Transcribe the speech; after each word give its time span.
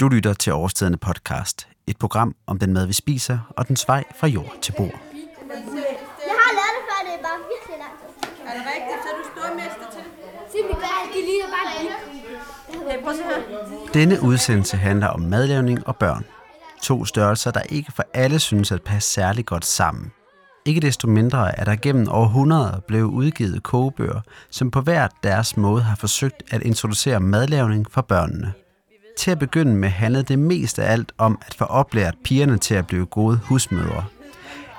Du 0.00 0.08
lytter 0.08 0.34
til 0.34 0.52
Årstiderne 0.52 0.96
podcast, 0.96 1.68
et 1.86 1.98
program 1.98 2.36
om 2.46 2.58
den 2.58 2.72
mad, 2.72 2.86
vi 2.86 2.92
spiser, 2.92 3.38
og 3.56 3.68
den 3.68 3.76
vej 3.86 4.04
fra 4.20 4.26
jord 4.26 4.54
til 4.62 4.72
bord. 4.72 4.86
Jeg 4.86 6.36
har 6.42 6.52
lært 6.58 6.72
det 6.76 6.82
før, 6.88 7.00
det 7.06 7.14
er 7.18 7.22
bare 7.28 7.40
virkelig 7.52 7.76
lang 7.84 7.94
tid. 8.00 8.08
Er 8.46 8.52
det 8.56 8.62
rigtigt? 8.72 8.98
Så 9.02 9.08
er 9.12 9.16
du 9.18 9.24
stormester 9.32 9.86
til? 9.94 10.02
Børn, 10.74 11.06
de 11.14 11.20
ligner 11.28 11.48
bare. 11.54 11.66
Denne 13.94 14.22
udsendelse 14.22 14.76
handler 14.76 15.06
om 15.06 15.20
madlavning 15.20 15.86
og 15.86 15.96
børn. 15.96 16.24
To 16.82 17.04
størrelser, 17.04 17.50
der 17.50 17.60
ikke 17.60 17.92
for 17.92 18.04
alle 18.14 18.38
synes 18.38 18.72
at 18.72 18.82
passe 18.82 19.12
særlig 19.12 19.46
godt 19.46 19.64
sammen. 19.64 20.12
Ikke 20.66 20.80
desto 20.80 21.08
mindre 21.08 21.58
er 21.58 21.64
der 21.64 21.76
gennem 21.76 22.08
århundreder 22.10 22.80
blevet 22.80 23.10
udgivet 23.10 23.62
kogebøger, 23.62 24.20
som 24.50 24.70
på 24.70 24.80
hver 24.80 25.08
deres 25.22 25.56
måde 25.56 25.82
har 25.82 25.96
forsøgt 25.96 26.42
at 26.50 26.62
introducere 26.62 27.20
madlavning 27.20 27.86
for 27.90 28.02
børnene. 28.02 28.52
Til 29.16 29.30
at 29.30 29.38
begynde 29.38 29.74
med 29.76 29.88
handlede 29.88 30.24
det 30.24 30.38
mest 30.38 30.78
af 30.78 30.92
alt 30.92 31.12
om 31.18 31.38
at 31.46 31.54
få 31.54 31.64
oplært 31.64 32.14
pigerne 32.24 32.58
til 32.58 32.74
at 32.74 32.86
blive 32.86 33.06
gode 33.06 33.36
husmødre. 33.36 34.04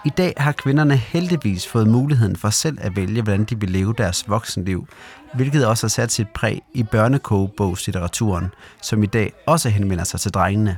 I 0.05 0.09
dag 0.09 0.33
har 0.37 0.51
kvinderne 0.51 0.95
heldigvis 0.95 1.67
fået 1.67 1.87
muligheden 1.87 2.35
for 2.35 2.49
selv 2.49 2.77
at 2.81 2.95
vælge, 2.95 3.21
hvordan 3.21 3.43
de 3.43 3.59
vil 3.59 3.69
leve 3.69 3.93
deres 3.97 4.29
voksenliv, 4.29 4.87
hvilket 5.33 5.67
også 5.67 5.83
har 5.83 5.89
sat 5.89 6.11
sit 6.11 6.27
præg 6.29 6.61
i 6.73 6.83
børnekogeboglitteraturen, 6.83 8.47
som 8.81 9.03
i 9.03 9.05
dag 9.05 9.33
også 9.45 9.69
henvender 9.69 10.03
sig 10.03 10.19
til 10.19 10.31
drengene. 10.31 10.77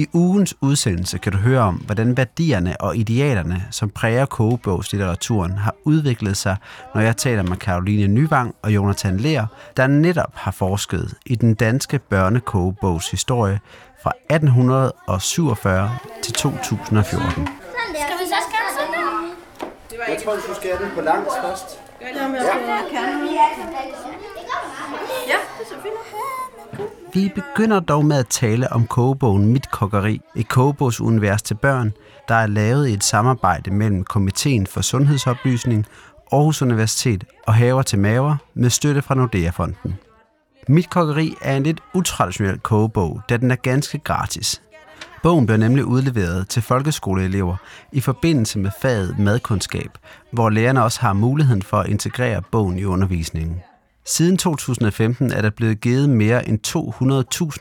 I 0.00 0.06
ugens 0.12 0.54
udsendelse 0.60 1.18
kan 1.18 1.32
du 1.32 1.38
høre 1.38 1.60
om, 1.60 1.74
hvordan 1.74 2.16
værdierne 2.16 2.80
og 2.80 2.96
idealerne, 2.96 3.64
som 3.70 3.90
præger 3.90 4.24
kogebogslitteraturen, 4.26 5.52
har 5.52 5.74
udviklet 5.84 6.36
sig, 6.36 6.56
når 6.94 7.00
jeg 7.00 7.16
taler 7.16 7.42
med 7.42 7.56
Karoline 7.56 8.06
Nyvang 8.06 8.54
og 8.62 8.74
Jonathan 8.74 9.16
Lehr, 9.16 9.46
der 9.76 9.86
netop 9.86 10.32
har 10.34 10.50
forsket 10.50 11.14
i 11.26 11.34
den 11.34 11.54
danske 11.54 11.98
børnekogebogs 11.98 13.10
historie 13.10 13.60
fra 14.02 14.12
1847 14.30 15.90
til 16.22 16.32
2014. 16.32 17.30
Sådan 17.30 17.44
der. 17.44 17.48
Skal 18.06 18.18
vi 18.22 18.26
så 18.26 18.40
skære 18.48 18.70
sådan 18.78 18.92
der? 18.92 20.12
Jeg 20.12 20.22
tror, 20.24 20.34
du 20.34 20.40
skulle 20.40 20.56
skære 20.56 20.78
den 20.82 20.90
på 20.94 21.00
langs 21.00 21.34
først. 21.42 21.80
Jamen, 22.00 22.36
jeg 22.36 22.44
skal. 22.48 22.60
Ja, 25.28 25.38
det 25.58 25.64
er 25.64 25.68
så 25.68 25.74
fint. 25.82 26.47
Vi 27.14 27.32
begynder 27.34 27.80
dog 27.80 28.04
med 28.04 28.16
at 28.16 28.26
tale 28.26 28.72
om 28.72 28.86
kogebogen 28.86 29.52
Mit 29.52 29.70
Kokkeri, 29.70 30.20
et 30.36 30.48
kogebogsunivers 30.48 31.42
til 31.42 31.54
børn, 31.54 31.92
der 32.28 32.34
er 32.34 32.46
lavet 32.46 32.88
i 32.88 32.92
et 32.92 33.04
samarbejde 33.04 33.70
mellem 33.70 34.04
Komiteen 34.04 34.66
for 34.66 34.80
Sundhedsoplysning, 34.80 35.86
Aarhus 36.32 36.62
Universitet 36.62 37.24
og 37.46 37.54
Haver 37.54 37.82
til 37.82 37.98
Maver 37.98 38.36
med 38.54 38.70
støtte 38.70 39.02
fra 39.02 39.14
Nordea-fonden. 39.14 39.94
Mit 40.68 40.90
Kokkeri 40.90 41.34
er 41.42 41.56
en 41.56 41.62
lidt 41.62 41.80
utraditionel 41.94 42.58
kogebog, 42.58 43.20
da 43.28 43.36
den 43.36 43.50
er 43.50 43.56
ganske 43.56 43.98
gratis. 43.98 44.62
Bogen 45.22 45.46
bliver 45.46 45.58
nemlig 45.58 45.84
udleveret 45.84 46.48
til 46.48 46.62
folkeskoleelever 46.62 47.56
i 47.92 48.00
forbindelse 48.00 48.58
med 48.58 48.70
faget 48.82 49.18
madkundskab, 49.18 49.90
hvor 50.32 50.50
lærerne 50.50 50.84
også 50.84 51.00
har 51.00 51.12
muligheden 51.12 51.62
for 51.62 51.76
at 51.76 51.88
integrere 51.88 52.42
bogen 52.52 52.78
i 52.78 52.84
undervisningen. 52.84 53.62
Siden 54.08 54.36
2015 54.36 55.32
er 55.32 55.42
der 55.42 55.50
blevet 55.50 55.80
givet 55.80 56.10
mere 56.10 56.48
end 56.48 56.58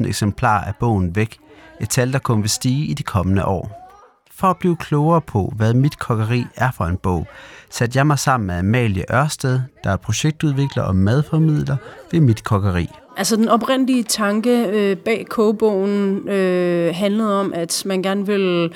200.000 0.01 0.07
eksemplarer 0.07 0.63
af 0.63 0.75
bogen 0.79 1.15
væk, 1.15 1.37
et 1.81 1.89
tal, 1.89 2.13
der 2.13 2.19
kun 2.19 2.41
vil 2.41 2.49
stige 2.49 2.85
i 2.85 2.93
de 2.93 3.03
kommende 3.03 3.45
år. 3.45 3.93
For 4.31 4.47
at 4.47 4.57
blive 4.57 4.75
klogere 4.75 5.21
på, 5.21 5.53
hvad 5.55 5.73
Mit 5.73 5.99
Kokkeri 5.99 6.45
er 6.55 6.71
for 6.71 6.85
en 6.85 6.97
bog, 6.97 7.27
satte 7.69 7.97
jeg 7.97 8.07
mig 8.07 8.19
sammen 8.19 8.47
med 8.47 8.55
Amalie 8.55 9.13
Ørsted, 9.13 9.61
der 9.83 9.91
er 9.91 9.97
projektudvikler 9.97 10.83
og 10.83 10.95
madformidler 10.95 11.75
ved 12.11 12.19
Mit 12.19 12.43
Kokkeri. 12.43 12.89
Altså 13.17 13.35
den 13.35 13.47
oprindelige 13.47 14.03
tanke 14.03 14.65
øh, 14.65 14.97
bag 14.97 15.25
kogebogen 15.29 16.29
øh, 16.29 16.95
handlede 16.95 17.39
om, 17.39 17.53
at 17.53 17.83
man 17.85 18.01
gerne 18.03 18.25
ville 18.25 18.69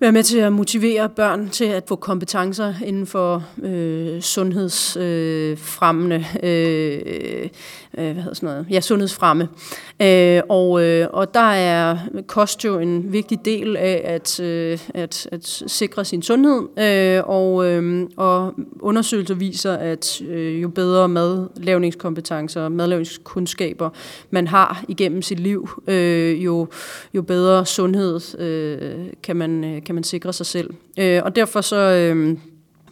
være 0.00 0.12
med 0.12 0.22
til 0.22 0.38
at 0.38 0.52
motivere 0.52 1.08
børn 1.08 1.48
til 1.48 1.64
at 1.64 1.84
få 1.88 1.96
kompetencer 1.96 2.74
inden 2.84 3.06
for 3.06 3.44
øh, 3.62 4.20
sundhedsfremmende, 4.20 6.24
øh, 6.42 7.00
øh, 7.06 7.48
øh, 7.98 8.12
hvad 8.12 8.14
hedder 8.14 8.34
sådan 8.34 8.48
noget, 8.48 8.66
ja, 8.70 8.80
sundhedsfremme. 8.80 9.48
Øh, 10.02 10.42
og, 10.48 10.82
øh, 10.82 11.08
og 11.12 11.34
der 11.34 11.50
er 11.50 11.98
kost 12.26 12.64
jo 12.64 12.78
en 12.78 13.12
vigtig 13.12 13.44
del 13.44 13.76
af 13.76 14.02
at, 14.04 14.40
øh, 14.40 14.78
at, 14.94 15.28
at 15.32 15.62
sikre 15.66 16.04
sin 16.04 16.22
sundhed, 16.22 16.62
øh, 16.78 17.22
og, 17.26 17.66
øh, 17.66 18.08
og 18.16 18.54
undersøgelser 18.80 19.34
viser, 19.34 19.72
at 19.72 20.22
øh, 20.22 20.62
jo 20.62 20.68
bedre 20.68 21.08
madlavningskompetencer, 21.08 22.68
madlavningskundskaber 22.68 23.90
man 24.30 24.46
har 24.46 24.84
igennem 24.88 25.22
sit 25.22 25.40
liv, 25.40 25.68
øh, 25.86 26.44
jo, 26.44 26.68
jo 27.14 27.22
bedre 27.22 27.66
sundhed 27.66 28.38
øh, 28.38 29.06
kan, 29.22 29.36
man, 29.36 29.64
øh, 29.64 29.82
kan 29.86 29.94
man 29.94 30.04
sikre 30.04 30.32
sig 30.32 30.46
selv. 30.46 30.70
Øh, 30.98 31.22
og 31.24 31.36
derfor 31.36 31.60
så... 31.60 31.76
Øh, 31.76 32.36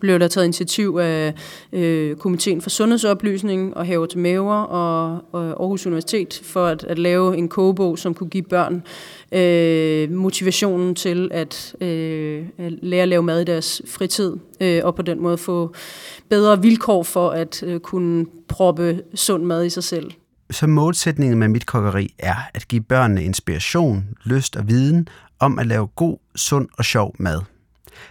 blev 0.04 0.18
der 0.18 0.28
taget 0.28 0.44
initiativ 0.44 0.98
af 1.00 1.34
øh, 1.72 2.16
Komiteen 2.16 2.60
for 2.60 2.70
Sundhedsoplysning 2.70 3.76
og 3.76 3.86
Haver 3.86 4.06
til 4.06 4.18
Maver 4.18 4.54
og, 4.54 5.24
og 5.32 5.42
Aarhus 5.44 5.86
Universitet 5.86 6.40
for 6.42 6.66
at, 6.66 6.84
at 6.84 6.98
lave 6.98 7.36
en 7.36 7.48
kogebog, 7.48 7.98
som 7.98 8.14
kunne 8.14 8.30
give 8.30 8.42
børn 8.42 8.82
øh, 9.32 10.10
motivationen 10.10 10.94
til 10.94 11.28
at, 11.32 11.76
øh, 11.80 12.46
at 12.58 12.72
lære 12.82 13.02
at 13.02 13.08
lave 13.08 13.22
mad 13.22 13.40
i 13.40 13.44
deres 13.44 13.82
fritid, 13.86 14.36
øh, 14.60 14.80
og 14.84 14.94
på 14.94 15.02
den 15.02 15.20
måde 15.20 15.38
få 15.38 15.74
bedre 16.28 16.62
vilkår 16.62 17.02
for 17.02 17.30
at 17.30 17.62
øh, 17.62 17.80
kunne 17.80 18.26
proppe 18.48 19.00
sund 19.14 19.44
mad 19.44 19.64
i 19.64 19.70
sig 19.70 19.84
selv. 19.84 20.10
Så 20.54 20.66
målsætningen 20.66 21.38
med 21.38 21.48
mit 21.48 21.66
kokkeri 21.66 22.14
er 22.18 22.34
at 22.54 22.68
give 22.68 22.80
børnene 22.80 23.24
inspiration, 23.24 24.04
lyst 24.24 24.56
og 24.56 24.68
viden 24.68 25.08
om 25.38 25.58
at 25.58 25.66
lave 25.66 25.86
god, 25.86 26.18
sund 26.36 26.68
og 26.78 26.84
sjov 26.84 27.14
mad. 27.18 27.40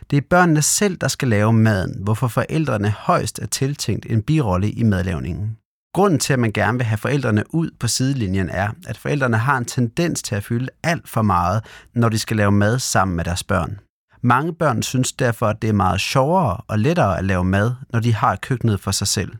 Det 0.09 0.17
er 0.17 0.21
børnene 0.29 0.61
selv, 0.61 0.97
der 0.97 1.07
skal 1.07 1.27
lave 1.27 1.53
maden, 1.53 2.03
hvorfor 2.03 2.27
forældrene 2.27 2.89
højst 2.89 3.39
er 3.39 3.45
tiltænkt 3.45 4.05
en 4.09 4.21
birolle 4.21 4.71
i 4.71 4.83
madlavningen. 4.83 5.57
Grunden 5.93 6.19
til, 6.19 6.33
at 6.33 6.39
man 6.39 6.51
gerne 6.51 6.77
vil 6.77 6.85
have 6.85 6.97
forældrene 6.97 7.43
ud 7.55 7.71
på 7.79 7.87
sidelinjen, 7.87 8.49
er, 8.49 8.69
at 8.87 8.97
forældrene 8.97 9.37
har 9.37 9.57
en 9.57 9.65
tendens 9.65 10.23
til 10.23 10.35
at 10.35 10.43
fylde 10.43 10.69
alt 10.83 11.09
for 11.09 11.21
meget, 11.21 11.65
når 11.93 12.09
de 12.09 12.19
skal 12.19 12.37
lave 12.37 12.51
mad 12.51 12.79
sammen 12.79 13.15
med 13.15 13.23
deres 13.23 13.43
børn. 13.43 13.79
Mange 14.21 14.53
børn 14.53 14.83
synes 14.83 15.13
derfor, 15.13 15.47
at 15.47 15.61
det 15.61 15.69
er 15.69 15.73
meget 15.73 16.01
sjovere 16.01 16.57
og 16.67 16.79
lettere 16.79 17.17
at 17.17 17.25
lave 17.25 17.43
mad, 17.43 17.71
når 17.89 17.99
de 17.99 18.13
har 18.13 18.35
køkkenet 18.35 18.79
for 18.79 18.91
sig 18.91 19.07
selv. 19.07 19.31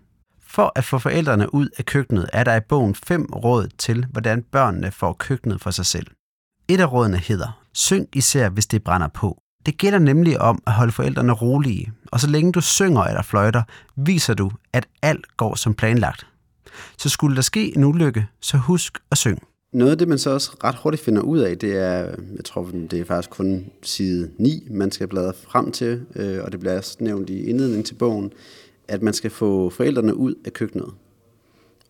For 0.53 0.71
at 0.75 0.83
få 0.83 0.99
forældrene 0.99 1.53
ud 1.53 1.67
af 1.77 1.85
køkkenet, 1.85 2.29
er 2.33 2.43
der 2.43 2.55
i 2.55 2.59
bogen 2.69 2.95
fem 2.95 3.25
råd 3.25 3.67
til, 3.77 4.05
hvordan 4.11 4.43
børnene 4.51 4.91
får 4.91 5.13
køkkenet 5.13 5.61
for 5.61 5.71
sig 5.71 5.85
selv. 5.85 6.07
Et 6.67 6.79
af 6.79 6.91
rådene 6.91 7.17
hedder, 7.17 7.63
syng 7.73 8.07
især 8.13 8.49
hvis 8.49 8.65
det 8.65 8.83
brænder 8.83 9.07
på. 9.07 9.37
Det 9.65 9.77
gælder 9.77 9.99
nemlig 9.99 10.41
om 10.41 10.63
at 10.67 10.73
holde 10.73 10.91
forældrene 10.91 11.33
rolige, 11.33 11.91
og 12.11 12.19
så 12.19 12.27
længe 12.27 12.51
du 12.51 12.61
synger 12.61 13.03
eller 13.03 13.21
fløjter, 13.21 13.63
viser 13.95 14.33
du, 14.33 14.51
at 14.73 14.87
alt 15.01 15.37
går 15.37 15.55
som 15.55 15.73
planlagt. 15.73 16.27
Så 16.97 17.09
skulle 17.09 17.35
der 17.35 17.41
ske 17.41 17.77
en 17.77 17.83
ulykke, 17.83 18.27
så 18.41 18.57
husk 18.57 18.99
at 19.11 19.17
synge. 19.17 19.41
Noget 19.73 19.91
af 19.91 19.97
det, 19.97 20.07
man 20.07 20.17
så 20.17 20.29
også 20.29 20.51
ret 20.63 20.75
hurtigt 20.75 21.03
finder 21.03 21.21
ud 21.21 21.39
af, 21.39 21.57
det 21.57 21.77
er, 21.77 21.97
jeg 22.35 22.45
tror, 22.45 22.69
det 22.91 22.99
er 22.99 23.05
faktisk 23.05 23.29
kun 23.29 23.65
side 23.83 24.31
9, 24.37 24.67
man 24.71 24.91
skal 24.91 25.07
bladre 25.07 25.33
frem 25.47 25.71
til, 25.71 26.05
øh, 26.15 26.43
og 26.43 26.51
det 26.51 26.59
bliver 26.59 26.77
også 26.77 26.97
nævnt 26.99 27.29
i 27.29 27.43
indledningen 27.43 27.83
til 27.83 27.95
bogen, 27.95 28.31
at 28.87 29.01
man 29.01 29.13
skal 29.13 29.31
få 29.31 29.69
forældrene 29.69 30.15
ud 30.15 30.35
af 30.45 30.53
køkkenet. 30.53 30.89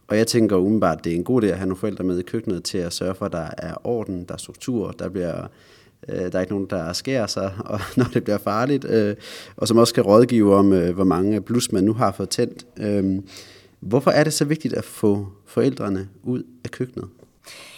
Og 0.08 0.18
jeg 0.18 0.28
tænker 0.28 0.56
umiddelbart, 0.56 0.98
at 0.98 1.04
det 1.04 1.12
er 1.12 1.16
en 1.16 1.24
god 1.24 1.44
idé 1.44 1.46
at 1.46 1.58
have 1.58 1.68
nogle 1.68 1.80
forældre 1.80 2.04
med 2.04 2.20
i 2.20 2.24
køkkenet 2.24 2.64
til 2.64 2.78
at 2.78 2.94
sørge 2.94 3.16
for, 3.16 3.26
at 3.26 3.31
der 3.31 3.48
er 3.58 3.88
orden, 3.88 4.24
der 4.24 4.34
er 4.34 4.38
struktur, 4.38 4.92
der 4.92 5.09
bliver 5.09 5.48
øh, 6.09 6.32
der 6.32 6.38
er 6.38 6.40
ikke 6.40 6.53
nogen, 6.53 6.68
der 6.70 6.94
skærer 6.94 7.28
sig, 7.28 7.53
og 7.66 7.80
når 7.98 8.06
det 8.14 8.24
bliver 8.24 8.38
farligt, 8.38 8.86
øh, 8.86 9.16
og 9.58 9.68
som 9.68 9.78
også 9.78 9.90
skal 9.90 10.03
rådgive 10.03 10.56
om, 10.56 10.74
øh, 10.74 10.96
hvor 10.96 11.03
mange 11.03 11.42
blus 11.42 11.72
man 11.72 11.84
nu 11.84 11.94
har 11.94 12.12
fået 12.12 12.30
tændt. 12.30 12.66
Øh, 12.78 13.22
hvorfor 13.80 14.12
er 14.12 14.24
det 14.24 14.34
så 14.34 14.46
vigtigt 14.46 14.74
at 14.74 14.84
få 14.84 15.28
forældrene 15.46 16.09
ud 16.24 16.44
af 16.64 16.72
køkkenet? 16.72 17.08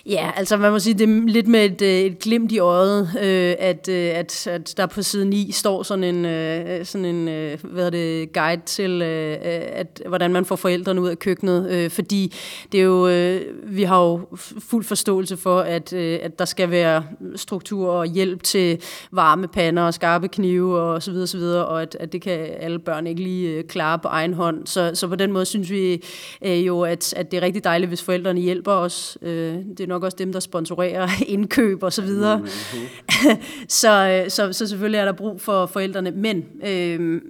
Ja, 0.10 0.32
altså 0.36 0.58
man 0.58 0.72
må 0.72 0.80
sige, 0.80 0.94
det 0.94 1.10
er 1.10 1.28
lidt 1.28 1.48
med 1.48 1.66
et, 1.66 1.82
øh, 1.82 2.00
et 2.00 2.20
glimt 2.20 2.52
i 2.52 2.60
øjet, 2.60 3.10
øh, 3.22 3.56
at, 3.60 3.90
øh, 3.90 4.18
at, 4.18 4.48
at 4.48 4.74
der 4.78 4.86
på 4.86 5.02
side 5.02 5.26
9 5.26 5.52
står 5.52 5.84
sådan 5.84 6.04
en, 6.04 6.26
øh, 6.26 6.86
sådan 6.86 7.06
en 7.06 7.28
øh, 7.28 7.58
hvad 7.64 7.86
er 7.86 7.90
det, 7.90 8.34
guide 8.34 8.62
til, 8.66 9.02
øh, 9.02 9.38
at, 9.74 10.02
hvordan 10.08 10.34
man 10.34 10.46
får 10.46 10.56
forældrene 10.56 11.02
ud 11.02 11.10
af 11.10 11.20
køkkenet. 11.20 11.72
Øh, 11.72 11.90
fordi 11.90 12.34
det 12.72 12.80
er 12.80 12.84
jo, 12.84 13.08
øh, 13.08 13.42
vi 13.64 13.84
har 13.84 14.04
jo 14.04 14.28
fuld 14.60 14.84
forståelse 14.84 15.38
for, 15.38 15.60
at, 15.60 15.94
øh, 15.94 16.20
at 16.22 16.40
der 16.40 16.46
skal 16.46 16.72
være 16.72 17.04
struktur 17.36 17.90
og 17.90 18.06
hjælp 18.06 18.44
til 18.44 18.82
varme 19.12 19.48
pander 19.48 19.84
og 19.84 19.94
skarpe 19.94 20.28
knive 20.28 20.80
og 20.80 21.04
så 21.04 21.12
videre, 21.12 21.28
så 21.28 21.38
videre 21.38 21.66
og 21.66 21.82
at, 21.82 21.98
at 22.00 22.14
det 22.14 22.22
kan 22.22 22.40
alle 22.60 22.80
børn 22.80 23.08
ikke 23.08 23.22
lige 23.22 23.50
øh, 23.50 23.64
klare 23.64 24.00
på 24.00 24.08
egen 24.08 24.34
hånd. 24.34 24.68
Så, 24.68 24.92
så 24.94 25.08
på 25.08 25.16
den 25.16 25.32
måde 25.32 25.46
synes 25.46 25.72
vi 25.72 26.04
øh, 26.42 26.68
jo, 26.68 26.82
at, 26.82 27.14
at 27.14 27.32
det 27.32 27.38
er 27.38 27.42
rigtig 27.42 27.64
dejligt, 27.64 27.90
hvis 27.90 28.04
forældrene 28.04 28.42
hjælper 28.42 28.72
os. 28.72 29.18
Øh, 29.22 29.56
det 29.78 29.80
er 29.80 29.95
nok 29.96 30.04
også 30.04 30.18
dem, 30.18 30.34
der 30.34 30.40
sponsorerer 30.40 31.08
indkøb 31.28 31.84
og 31.84 31.94
så 31.94 32.02
videre. 32.02 32.38
Mm-hmm. 32.38 33.42
så, 33.68 34.26
så, 34.30 34.54
så 34.54 34.68
selvfølgelig 34.68 34.98
er 34.98 35.06
der 35.06 35.12
brug 35.12 35.42
for 35.42 35.66
forældrene, 35.66 36.12
men 36.12 36.46
øh, 36.66 37.22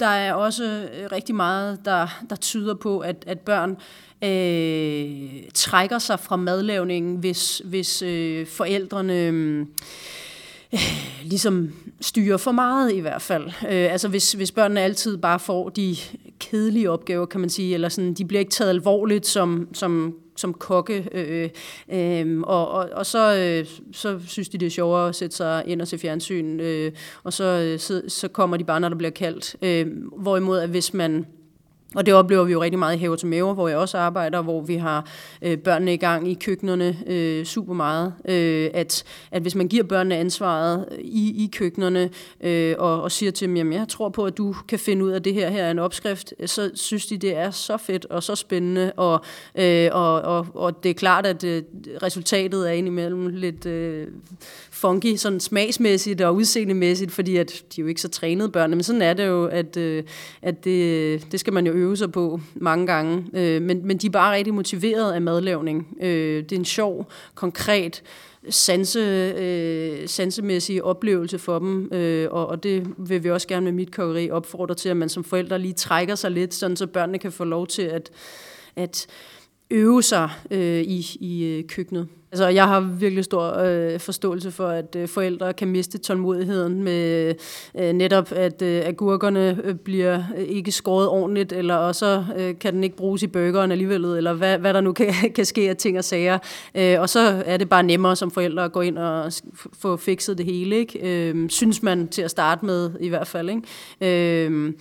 der 0.00 0.06
er 0.06 0.34
også 0.34 0.64
øh, 0.64 1.12
rigtig 1.12 1.34
meget, 1.34 1.84
der, 1.84 2.22
der 2.30 2.36
tyder 2.36 2.74
på, 2.74 2.98
at, 2.98 3.24
at 3.26 3.40
børn 3.40 3.76
øh, 4.24 5.42
trækker 5.54 5.98
sig 5.98 6.20
fra 6.20 6.36
madlavningen, 6.36 7.16
hvis, 7.16 7.62
hvis 7.64 8.02
øh, 8.02 8.46
forældrene... 8.46 9.14
Øh, 9.14 9.66
ligesom 11.32 11.72
styrer 12.00 12.36
for 12.36 12.52
meget 12.52 12.92
i 12.92 13.00
hvert 13.00 13.22
fald. 13.22 13.46
Øh, 13.46 13.92
altså 13.92 14.08
hvis, 14.08 14.32
hvis 14.32 14.52
børnene 14.52 14.80
altid 14.80 15.16
bare 15.16 15.38
får 15.38 15.68
de 15.68 15.96
kedelige 16.38 16.90
opgaver, 16.90 17.26
kan 17.26 17.40
man 17.40 17.50
sige, 17.50 17.74
eller 17.74 17.88
sådan, 17.88 18.14
de 18.14 18.24
bliver 18.24 18.40
ikke 18.40 18.52
taget 18.52 18.70
alvorligt 18.70 19.26
som, 19.26 19.68
som 19.72 20.14
som 20.40 20.54
kokke, 20.54 21.08
øh, 21.12 21.50
øh, 21.92 22.40
og, 22.40 22.68
og, 22.70 22.88
og 22.92 23.06
så, 23.06 23.36
øh, 23.36 23.66
så 23.92 24.20
synes 24.26 24.48
de, 24.48 24.58
det 24.58 24.66
er 24.66 24.70
sjovere 24.70 25.08
at 25.08 25.14
sætte 25.14 25.36
sig 25.36 25.62
ind 25.66 25.82
og 25.82 25.88
se 25.88 25.98
fjernsyn, 25.98 26.60
øh, 26.60 26.92
og 27.22 27.32
så, 27.32 27.44
øh, 27.44 27.78
så, 27.78 28.02
så 28.08 28.28
kommer 28.28 28.56
de 28.56 28.64
bare, 28.64 28.80
når 28.80 28.88
der 28.88 28.96
bliver 28.96 29.10
kaldt. 29.10 29.56
Øh, 29.62 29.86
hvorimod, 30.16 30.58
at 30.58 30.68
hvis 30.68 30.94
man 30.94 31.26
og 31.94 32.06
det 32.06 32.14
oplever 32.14 32.44
vi 32.44 32.52
jo 32.52 32.62
rigtig 32.62 32.78
meget 32.78 32.96
i 32.96 32.98
Haver 32.98 33.16
til 33.16 33.28
Maver, 33.28 33.54
hvor 33.54 33.68
jeg 33.68 33.78
også 33.78 33.98
arbejder, 33.98 34.42
hvor 34.42 34.60
vi 34.60 34.74
har 34.74 35.10
øh, 35.42 35.58
børnene 35.58 35.94
i 35.94 35.96
gang 35.96 36.30
i 36.30 36.34
køkkenerne 36.34 36.96
øh, 37.06 37.44
super 37.44 37.74
meget. 37.74 38.14
Øh, 38.28 38.70
at, 38.74 39.04
at 39.30 39.42
hvis 39.42 39.54
man 39.54 39.68
giver 39.68 39.84
børnene 39.84 40.16
ansvaret 40.16 40.84
øh, 40.92 40.98
i, 40.98 41.44
i 41.44 41.50
køkkenerne 41.52 42.10
øh, 42.40 42.74
og, 42.78 43.02
og 43.02 43.12
siger 43.12 43.32
til 43.32 43.48
dem, 43.48 43.56
jamen 43.56 43.72
jeg 43.72 43.88
tror 43.88 44.08
på, 44.08 44.24
at 44.24 44.38
du 44.38 44.54
kan 44.68 44.78
finde 44.78 45.04
ud 45.04 45.10
af 45.10 45.22
det 45.22 45.34
her, 45.34 45.50
her 45.50 45.64
er 45.64 45.70
en 45.70 45.78
opskrift, 45.78 46.34
så 46.46 46.70
synes 46.74 47.06
de, 47.06 47.18
det 47.18 47.36
er 47.36 47.50
så 47.50 47.76
fedt 47.76 48.06
og 48.10 48.22
så 48.22 48.34
spændende. 48.34 48.92
Og, 48.96 49.20
øh, 49.54 49.88
og, 49.92 50.20
og, 50.20 50.46
og 50.54 50.82
det 50.82 50.90
er 50.90 50.94
klart, 50.94 51.26
at 51.26 51.44
øh, 51.44 51.62
resultatet 52.02 52.68
er 52.68 52.72
indimellem 52.72 53.26
lidt 53.26 53.66
øh, 53.66 54.06
funky, 54.70 55.16
sådan 55.16 55.40
smagsmæssigt 55.40 56.20
og 56.20 56.34
udseendemæssigt, 56.34 57.12
fordi 57.12 57.36
at 57.36 57.62
de 57.76 57.80
er 57.80 57.82
jo 57.82 57.88
ikke 57.88 58.00
så 58.00 58.08
trænede 58.08 58.48
børn, 58.48 58.70
men 58.70 58.82
sådan 58.82 59.02
er 59.02 59.14
det 59.14 59.26
jo, 59.26 59.44
at, 59.44 59.76
øh, 59.76 60.04
at 60.42 60.64
det, 60.64 61.32
det 61.32 61.40
skal 61.40 61.52
man 61.52 61.66
jo 61.66 61.72
øve 61.80 61.96
sig 61.96 62.12
på 62.12 62.40
mange 62.54 62.86
gange. 62.86 63.26
Øh, 63.34 63.62
men, 63.62 63.86
men 63.86 63.98
de 63.98 64.06
er 64.06 64.10
bare 64.10 64.34
rigtig 64.34 64.54
motiveret 64.54 65.12
af 65.12 65.22
madlavning. 65.22 65.96
Øh, 66.02 66.42
det 66.42 66.52
er 66.52 66.56
en 66.56 66.64
sjov, 66.64 67.10
konkret, 67.34 68.02
sanse, 68.48 68.98
øh, 69.38 70.08
sansemæssig 70.08 70.84
oplevelse 70.84 71.38
for 71.38 71.58
dem, 71.58 71.92
øh, 71.92 72.28
og, 72.30 72.46
og 72.46 72.62
det 72.62 72.86
vil 72.98 73.24
vi 73.24 73.30
også 73.30 73.48
gerne 73.48 73.64
med 73.64 73.72
mit 73.72 73.92
kokkeri 73.92 74.30
opfordre 74.30 74.74
til, 74.74 74.88
at 74.88 74.96
man 74.96 75.08
som 75.08 75.24
forældre 75.24 75.58
lige 75.58 75.74
trækker 75.74 76.14
sig 76.14 76.30
lidt, 76.30 76.54
sådan 76.54 76.76
så 76.76 76.86
børnene 76.86 77.18
kan 77.18 77.32
få 77.32 77.44
lov 77.44 77.66
til 77.66 77.82
at, 77.82 78.10
at 78.76 79.06
øve 79.70 80.02
sig 80.02 80.30
øh, 80.50 80.80
i, 80.80 81.06
i 81.20 81.44
øh, 81.44 81.64
køkkenet. 81.64 82.08
Altså, 82.32 82.48
jeg 82.48 82.68
har 82.68 82.80
virkelig 82.80 83.24
stor 83.24 83.58
øh, 83.58 84.00
forståelse 84.00 84.50
for, 84.50 84.68
at 84.68 84.96
øh, 84.96 85.08
forældre 85.08 85.52
kan 85.52 85.68
miste 85.68 85.98
tålmodigheden 85.98 86.82
med 86.82 87.34
øh, 87.78 87.92
netop, 87.92 88.32
at 88.32 88.62
øh, 88.62 88.82
agurkerne 88.86 89.58
øh, 89.64 89.74
bliver 89.74 90.22
øh, 90.36 90.44
ikke 90.44 90.72
skåret 90.72 91.08
ordentligt, 91.08 91.52
eller 91.52 91.74
også 91.74 92.24
øh, 92.36 92.58
kan 92.58 92.74
den 92.74 92.84
ikke 92.84 92.96
bruges 92.96 93.22
i 93.22 93.26
burgeren 93.26 93.72
alligevel, 93.72 94.04
eller 94.04 94.32
hvad, 94.32 94.58
hvad 94.58 94.74
der 94.74 94.80
nu 94.80 94.92
kan, 94.92 95.14
kan 95.36 95.44
ske 95.44 95.70
af 95.70 95.76
ting 95.76 95.98
og 95.98 96.04
sager. 96.04 96.38
Øh, 96.74 97.00
og 97.00 97.08
så 97.08 97.42
er 97.46 97.56
det 97.56 97.68
bare 97.68 97.82
nemmere 97.82 98.16
som 98.16 98.30
forældre 98.30 98.64
at 98.64 98.72
gå 98.72 98.80
ind 98.80 98.98
og 98.98 99.32
få 99.78 99.96
fikset 99.96 100.38
det 100.38 100.46
hele, 100.46 100.76
ikke? 100.76 101.28
Øh, 101.28 101.48
synes 101.48 101.82
man 101.82 102.08
til 102.08 102.22
at 102.22 102.30
starte 102.30 102.66
med 102.66 102.90
i 103.00 103.08
hvert 103.08 103.26
fald. 103.26 103.50
Ikke? 103.50 104.46
Øh, 104.46 104.72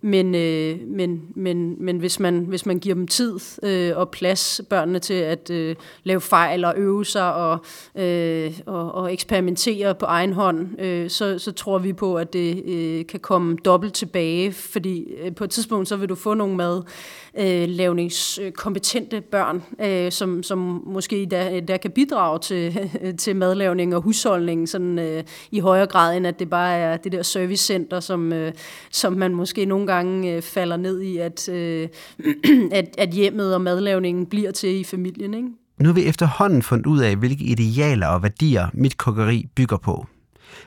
men, 0.00 0.34
øh, 0.34 0.78
men, 0.86 1.22
men, 1.34 1.84
men 1.84 1.98
hvis, 1.98 2.20
man, 2.20 2.38
hvis 2.38 2.66
man 2.66 2.78
giver 2.78 2.94
dem 2.94 3.06
tid 3.06 3.38
øh, 3.62 3.96
og 3.96 4.10
plads, 4.10 4.60
børnene 4.70 4.98
til 4.98 5.14
at 5.14 5.50
øh, 5.50 5.76
lave 6.04 6.20
fejl 6.20 6.64
og 6.64 6.74
øve 6.76 7.04
sig 7.04 7.34
og, 7.34 7.58
øh, 7.94 8.60
og, 8.66 8.94
og 8.94 9.12
eksperimentere 9.12 9.94
på 9.94 10.06
egen 10.06 10.32
hånd, 10.32 10.80
øh, 10.80 11.10
så, 11.10 11.38
så 11.38 11.52
tror 11.52 11.78
vi 11.78 11.92
på, 11.92 12.14
at 12.14 12.32
det 12.32 12.62
øh, 12.66 13.06
kan 13.06 13.20
komme 13.20 13.56
dobbelt 13.64 13.94
tilbage, 13.94 14.52
fordi 14.52 15.04
øh, 15.22 15.34
på 15.34 15.44
et 15.44 15.50
tidspunkt 15.50 15.88
så 15.88 15.96
vil 15.96 16.08
du 16.08 16.14
få 16.14 16.34
nogle 16.34 16.56
madlavningskompetente 16.56 19.16
øh, 19.16 19.22
børn, 19.22 19.62
øh, 19.80 20.12
som, 20.12 20.42
som 20.42 20.82
måske 20.86 21.26
der, 21.30 21.60
der 21.60 21.76
kan 21.76 21.90
bidrage 21.90 22.38
til, 22.38 22.90
til 23.18 23.36
madlavning 23.36 23.94
og 23.94 24.02
husholdning 24.02 24.68
sådan, 24.68 24.98
øh, 24.98 25.24
i 25.50 25.60
højere 25.60 25.86
grad, 25.86 26.16
end 26.16 26.26
at 26.26 26.38
det 26.38 26.50
bare 26.50 26.76
er 26.76 26.96
det 26.96 27.12
der 27.12 27.22
servicecenter, 27.22 28.00
som, 28.00 28.32
øh, 28.32 28.52
som 28.90 29.12
man 29.12 29.34
måske 29.34 29.64
nogle 29.64 29.87
gange 29.92 30.34
øh, 30.34 30.42
falder 30.42 30.76
ned 30.76 31.00
i, 31.00 31.16
at, 31.16 31.48
øh, 31.48 31.88
at, 32.72 32.94
at 32.98 33.10
hjemmet 33.10 33.54
og 33.54 33.60
madlavningen 33.60 34.26
bliver 34.26 34.50
til 34.50 34.80
i 34.80 34.84
familien. 34.84 35.34
Ikke? 35.34 35.48
Nu 35.78 35.88
har 35.88 35.94
vi 35.94 36.04
efterhånden 36.04 36.62
fundet 36.62 36.86
ud 36.86 37.00
af, 37.00 37.16
hvilke 37.16 37.44
idealer 37.44 38.06
og 38.06 38.22
værdier 38.22 38.68
mit 38.74 38.98
kokkeri 38.98 39.46
bygger 39.54 39.76
på. 39.76 40.06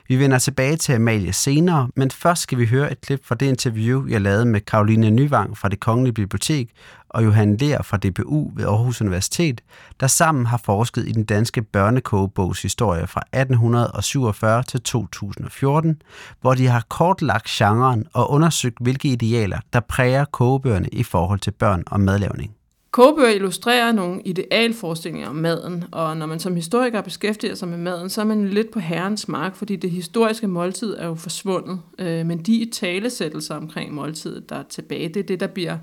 Vi 0.08 0.18
vender 0.18 0.38
tilbage 0.38 0.76
til 0.76 0.92
Amalie 0.92 1.32
senere, 1.32 1.88
men 1.96 2.10
først 2.10 2.42
skal 2.42 2.58
vi 2.58 2.66
høre 2.66 2.92
et 2.92 3.00
klip 3.00 3.24
fra 3.24 3.34
det 3.34 3.46
interview, 3.46 4.06
jeg 4.08 4.20
lavede 4.20 4.44
med 4.44 4.60
Karoline 4.60 5.10
Nyvang 5.10 5.58
fra 5.58 5.68
det 5.68 5.80
Kongelige 5.80 6.14
Bibliotek 6.14 6.70
og 7.14 7.24
Johan 7.24 7.56
Ler 7.56 7.82
fra 7.82 7.96
DBU 7.96 8.52
ved 8.56 8.64
Aarhus 8.64 9.00
Universitet, 9.00 9.60
der 10.00 10.06
sammen 10.06 10.46
har 10.46 10.60
forsket 10.64 11.08
i 11.08 11.12
den 11.12 11.24
danske 11.24 11.62
børnekogebogs 11.62 12.62
historie 12.62 13.06
fra 13.06 13.20
1847 13.20 14.62
til 14.62 14.80
2014, 14.80 16.02
hvor 16.40 16.54
de 16.54 16.66
har 16.66 16.86
kortlagt 16.88 17.46
genren 17.46 18.06
og 18.12 18.30
undersøgt, 18.30 18.78
hvilke 18.80 19.08
idealer, 19.08 19.58
der 19.72 19.80
præger 19.80 20.24
kogebøgerne 20.24 20.88
i 20.92 21.02
forhold 21.02 21.40
til 21.40 21.50
børn 21.50 21.82
og 21.86 22.00
madlavning. 22.00 22.54
Kogebøger 22.92 23.30
illustrerer 23.30 23.92
nogle 23.92 24.22
idealforestillinger 24.24 25.28
om 25.28 25.36
maden, 25.36 25.84
og 25.92 26.16
når 26.16 26.26
man 26.26 26.40
som 26.40 26.56
historiker 26.56 27.00
beskæftiger 27.00 27.54
sig 27.54 27.68
med 27.68 27.78
maden, 27.78 28.10
så 28.10 28.20
er 28.20 28.24
man 28.24 28.48
lidt 28.48 28.70
på 28.70 28.78
herrens 28.78 29.28
mark, 29.28 29.56
fordi 29.56 29.76
det 29.76 29.90
historiske 29.90 30.48
måltid 30.48 30.96
er 30.98 31.06
jo 31.06 31.14
forsvundet. 31.14 31.80
Øh, 31.98 32.26
men 32.26 32.42
de 32.42 32.70
talesættelser 32.72 33.54
omkring 33.54 33.94
måltidet, 33.94 34.50
der 34.50 34.56
er 34.56 34.62
tilbage, 34.70 35.08
det 35.08 35.16
er 35.16 35.26
det, 35.26 35.40
der 35.40 35.46
bliver 35.46 35.78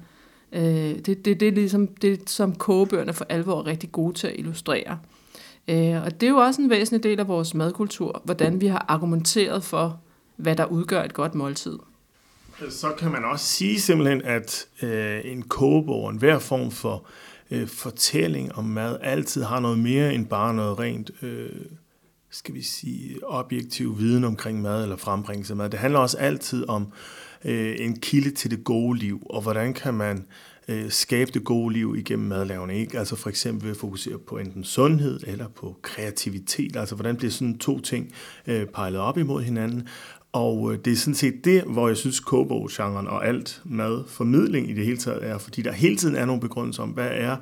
øh, 0.51 0.61
det, 1.05 1.25
det, 1.25 1.39
det 1.39 1.47
er 1.47 1.51
ligesom 1.51 1.87
det, 1.87 2.29
som 2.29 2.55
kogebøgerne 2.55 3.13
for 3.13 3.25
alvor 3.29 3.59
er 3.59 3.65
rigtig 3.65 3.91
gode 3.91 4.13
til 4.13 4.27
at 4.27 4.35
illustrere. 4.37 4.99
Øh, 5.67 6.03
og 6.03 6.21
det 6.21 6.27
er 6.27 6.31
jo 6.31 6.37
også 6.37 6.61
en 6.61 6.69
væsentlig 6.69 7.03
del 7.03 7.19
af 7.19 7.27
vores 7.27 7.53
madkultur, 7.53 8.21
hvordan 8.25 8.61
vi 8.61 8.67
har 8.67 8.85
argumenteret 8.87 9.63
for, 9.63 9.99
hvad 10.35 10.55
der 10.55 10.65
udgør 10.65 11.03
et 11.03 11.13
godt 11.13 11.35
måltid 11.35 11.79
så 12.69 12.93
kan 12.97 13.11
man 13.11 13.25
også 13.25 13.45
sige 13.45 13.81
simpelthen, 13.81 14.21
at 14.21 14.67
øh, 14.81 15.21
en 15.25 15.41
kogebog, 15.41 16.09
en 16.09 16.17
hver 16.17 16.39
form 16.39 16.71
for 16.71 17.05
øh, 17.51 17.67
fortælling 17.67 18.55
om 18.55 18.65
mad, 18.65 18.97
altid 19.01 19.43
har 19.43 19.59
noget 19.59 19.79
mere 19.79 20.13
end 20.13 20.25
bare 20.25 20.53
noget 20.53 20.79
rent, 20.79 21.11
øh, 21.21 21.49
skal 22.31 22.53
vi 22.53 22.61
sige, 22.61 23.19
objektiv 23.23 23.99
viden 23.99 24.23
omkring 24.23 24.61
mad 24.61 24.83
eller 24.83 24.95
frembringelse 24.95 25.53
af 25.53 25.57
mad. 25.57 25.69
Det 25.69 25.79
handler 25.79 25.99
også 25.99 26.17
altid 26.17 26.69
om 26.69 26.83
øh, 26.83 26.89
Øh, 27.45 27.75
en 27.80 28.00
kilde 28.00 28.31
til 28.31 28.51
det 28.51 28.63
gode 28.63 29.00
liv, 29.00 29.27
og 29.30 29.41
hvordan 29.41 29.74
kan 29.74 29.94
man 29.94 30.25
øh, 30.68 30.91
skabe 30.91 31.31
det 31.31 31.44
gode 31.44 31.74
liv 31.74 31.95
igennem 31.97 32.27
madlavning. 32.27 32.80
Ikke? 32.80 33.00
Altså 33.00 33.15
for 33.15 33.30
eksempel 33.30 33.63
ved 33.63 33.71
at 33.71 33.77
fokusere 33.77 34.18
på 34.18 34.38
enten 34.38 34.63
sundhed 34.63 35.19
eller 35.27 35.47
på 35.47 35.77
kreativitet. 35.81 36.75
Altså 36.75 36.95
hvordan 36.95 37.15
bliver 37.15 37.31
sådan 37.31 37.57
to 37.57 37.80
ting 37.80 38.13
øh, 38.47 38.66
pejlet 38.66 39.02
op 39.02 39.18
imod 39.18 39.44
hinanden. 39.44 39.87
Og 40.31 40.74
øh, 40.74 40.80
det 40.86 40.94
er 40.94 40.98
sådan 40.98 41.16
set 41.16 41.45
det, 41.45 41.64
hvor 41.64 41.88
jeg 41.88 41.98
synes, 41.98 42.19
kobo-genren 42.19 43.07
og 43.07 43.28
alt 43.28 43.62
mad, 43.66 44.04
formidling 44.07 44.69
i 44.69 44.74
det 44.74 44.86
hele 44.86 44.98
taget 44.98 45.26
er, 45.26 45.38
fordi 45.38 45.62
der 45.62 45.71
hele 45.71 45.98
tiden 45.98 46.16
er 46.16 46.26
nogle 46.26 46.42
begrundelser 46.42 46.83
om, 46.83 46.90
hvad 46.90 47.09
er 47.12 47.38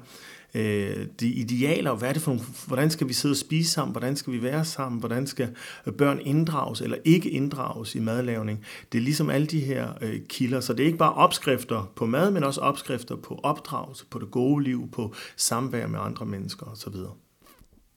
øh, 0.55 1.07
de 1.19 1.27
idealer, 1.27 1.95
hvad 1.95 2.09
er 2.09 2.13
det 2.13 2.21
for 2.21 2.31
nogle, 2.31 2.43
hvordan 2.67 2.89
skal 2.89 3.07
vi 3.07 3.13
sidde 3.13 3.33
og 3.33 3.37
spise 3.37 3.71
sammen, 3.71 3.91
hvordan 3.91 4.15
skal 4.15 4.33
vi 4.33 4.43
være 4.43 4.65
sammen, 4.65 4.99
hvordan 4.99 5.27
skal 5.27 5.49
øh, 5.87 5.93
børn 5.93 6.19
inddrages 6.19 6.81
eller 6.81 6.97
ikke 7.05 7.29
inddrages 7.29 7.95
i 7.95 7.99
madlavning. 7.99 8.65
Det 8.91 8.97
er 8.97 9.01
ligesom 9.01 9.29
alle 9.29 9.47
de 9.47 9.59
her 9.59 9.87
øh, 10.01 10.19
kilder, 10.29 10.59
så 10.59 10.73
det 10.73 10.79
er 10.79 10.85
ikke 10.85 10.97
bare 10.97 11.13
opskrifter 11.13 11.91
på 11.95 12.05
mad, 12.05 12.31
men 12.31 12.43
også 12.43 12.61
opskrifter 12.61 13.15
på 13.15 13.39
opdragelse, 13.43 14.05
på 14.05 14.19
det 14.19 14.31
gode 14.31 14.63
liv, 14.63 14.89
på 14.91 15.13
samvær 15.35 15.87
med 15.87 15.99
andre 15.99 16.25
mennesker 16.25 16.65
osv. 16.65 16.95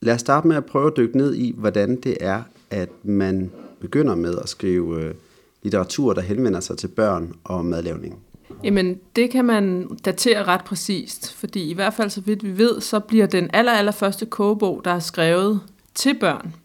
Lad 0.01 0.13
os 0.13 0.21
starte 0.21 0.47
med 0.47 0.55
at 0.55 0.65
prøve 0.65 0.87
at 0.87 0.97
dykke 0.97 1.17
ned 1.17 1.35
i, 1.35 1.53
hvordan 1.57 2.01
det 2.01 2.17
er, 2.19 2.43
at 2.71 2.89
man 3.03 3.51
begynder 3.79 4.15
med 4.15 4.37
at 4.37 4.49
skrive 4.49 5.01
øh, 5.03 5.13
litteratur, 5.63 6.13
der 6.13 6.21
henvender 6.21 6.59
sig 6.59 6.77
til 6.77 6.87
børn 6.87 7.33
og 7.43 7.65
madlavning? 7.65 8.19
Jamen, 8.63 8.99
det 9.15 9.29
kan 9.29 9.45
man 9.45 9.87
datere 10.05 10.43
ret 10.43 10.63
præcist, 10.63 11.33
fordi 11.33 11.69
i 11.69 11.73
hvert 11.73 11.93
fald 11.93 12.09
så 12.09 12.21
vidt 12.21 12.43
vi 12.43 12.57
ved, 12.57 12.81
så 12.81 12.99
bliver 12.99 13.25
den 13.25 13.49
aller, 13.53 13.71
aller 13.71 13.91
første 13.91 14.25
kogebog, 14.25 14.81
der 14.85 14.91
er 14.91 14.99
skrevet 14.99 15.59
til 15.95 16.19
børn, 16.19 16.55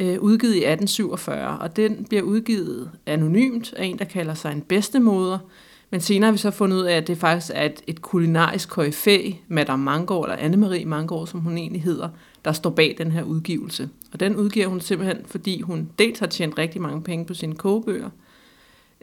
øh, 0.00 0.20
udgivet 0.20 0.54
i 0.54 0.64
1847, 0.64 1.58
og 1.58 1.76
den 1.76 2.04
bliver 2.08 2.22
udgivet 2.22 2.90
anonymt 3.06 3.74
af 3.76 3.84
en, 3.84 3.98
der 3.98 4.04
kalder 4.04 4.34
sig 4.34 4.52
en 4.52 4.60
bedstemoder, 4.60 5.38
men 5.90 6.00
senere 6.00 6.26
har 6.26 6.32
vi 6.32 6.38
så 6.38 6.50
fundet 6.50 6.76
ud 6.76 6.82
af, 6.82 6.96
at 6.96 7.06
det 7.06 7.18
faktisk 7.18 7.52
er 7.54 7.64
et, 7.64 7.82
et 7.86 8.02
kulinarisk 8.02 8.68
koryfæ, 8.68 9.30
Madame 9.48 9.84
Mangård, 9.84 10.30
eller 10.30 10.36
Anne-Marie 10.36 10.84
Mangård, 10.84 11.26
som 11.26 11.40
hun 11.40 11.58
egentlig 11.58 11.82
hedder, 11.82 12.08
der 12.44 12.52
står 12.52 12.70
bag 12.70 12.94
den 12.98 13.10
her 13.10 13.22
udgivelse. 13.22 13.88
Og 14.12 14.20
den 14.20 14.36
udgiver 14.36 14.66
hun 14.66 14.80
simpelthen, 14.80 15.18
fordi 15.26 15.60
hun 15.60 15.88
dels 15.98 16.18
har 16.18 16.26
tjent 16.26 16.58
rigtig 16.58 16.80
mange 16.80 17.02
penge 17.02 17.24
på 17.24 17.34
sine 17.34 17.54
kogebøger, 17.54 18.10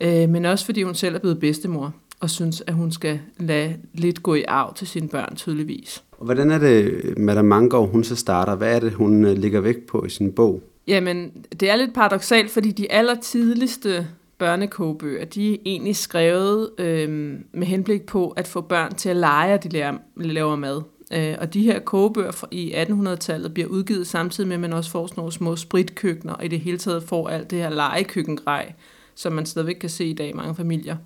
øh, 0.01 0.29
men 0.29 0.46
også 0.46 0.65
fordi 0.65 0.84
hun 0.84 0.96
selv 0.96 1.15
er 1.15 1.19
blevet 1.19 1.39
bedstemor 1.39 1.93
og 2.19 2.29
synes, 2.29 2.63
at 2.67 2.74
hun 2.74 2.91
skal 2.91 3.19
lade 3.38 3.75
lidt 3.93 4.24
gå 4.24 4.36
i 4.36 4.43
arv 4.48 4.74
til 4.75 4.88
sine 4.88 5.10
børn 5.10 5.36
tydeligvis. 5.36 6.03
Og 6.12 6.25
hvordan 6.25 6.51
er 6.51 6.58
det, 6.58 7.17
Madame 7.17 7.48
Mangård, 7.48 7.89
hun 7.89 8.03
så 8.03 8.15
starter? 8.15 8.55
Hvad 8.55 8.75
er 8.75 8.79
det, 8.79 8.93
hun 8.93 9.25
øh, 9.25 9.38
ligger 9.38 9.60
vægt 9.60 9.86
på 9.88 10.05
i 10.05 10.10
sin 10.10 10.31
bog? 10.31 10.63
Jamen, 10.88 11.31
det 11.60 11.69
er 11.69 11.75
lidt 11.75 11.93
paradoxalt, 11.93 12.51
fordi 12.51 12.72
de 12.72 12.91
aller 12.91 13.15
tidligste 13.15 14.08
børnekåbøger, 14.38 15.25
de 15.25 15.53
er 15.53 15.58
egentlig 15.65 15.96
skrevet 15.96 16.69
øh, 16.77 17.10
med 17.53 17.67
henblik 17.67 18.05
på 18.05 18.29
at 18.29 18.48
få 18.48 18.62
børn 18.62 18.96
til 18.96 19.10
at 19.10 19.15
lege, 19.15 19.53
at 19.53 19.63
de 19.63 19.69
laver 20.15 20.55
mad. 20.55 20.81
Øh, 21.12 21.36
og 21.39 21.54
de 21.54 21.63
her 21.63 21.80
kogebøger 21.80 22.46
i 22.51 22.74
1800-tallet 22.74 23.54
bliver 23.54 23.68
udgivet 23.68 24.08
samtidig 24.08 24.48
med, 24.48 24.56
at 24.56 24.60
man 24.60 24.74
også 24.74 24.92
får 24.92 25.08
sådan 25.08 25.20
nogle 25.20 25.32
små 25.32 25.56
spritkøkkener, 25.56 26.34
og 26.34 26.46
i 26.46 26.48
det 26.48 26.60
hele 26.60 26.78
taget 26.78 27.04
får 27.04 27.30
alt 27.30 27.51
det 27.51 27.60
her 27.60 27.70
legekøkkengrej, 27.70 28.74
som 29.16 29.34
man 29.34 29.46
stadigvæk 29.46 29.75
kan 29.75 29.89
se 29.89 30.06
i 30.06 30.13
dag 30.13 30.30
i 30.30 30.34
mange 30.34 30.56
familier. 30.56 30.98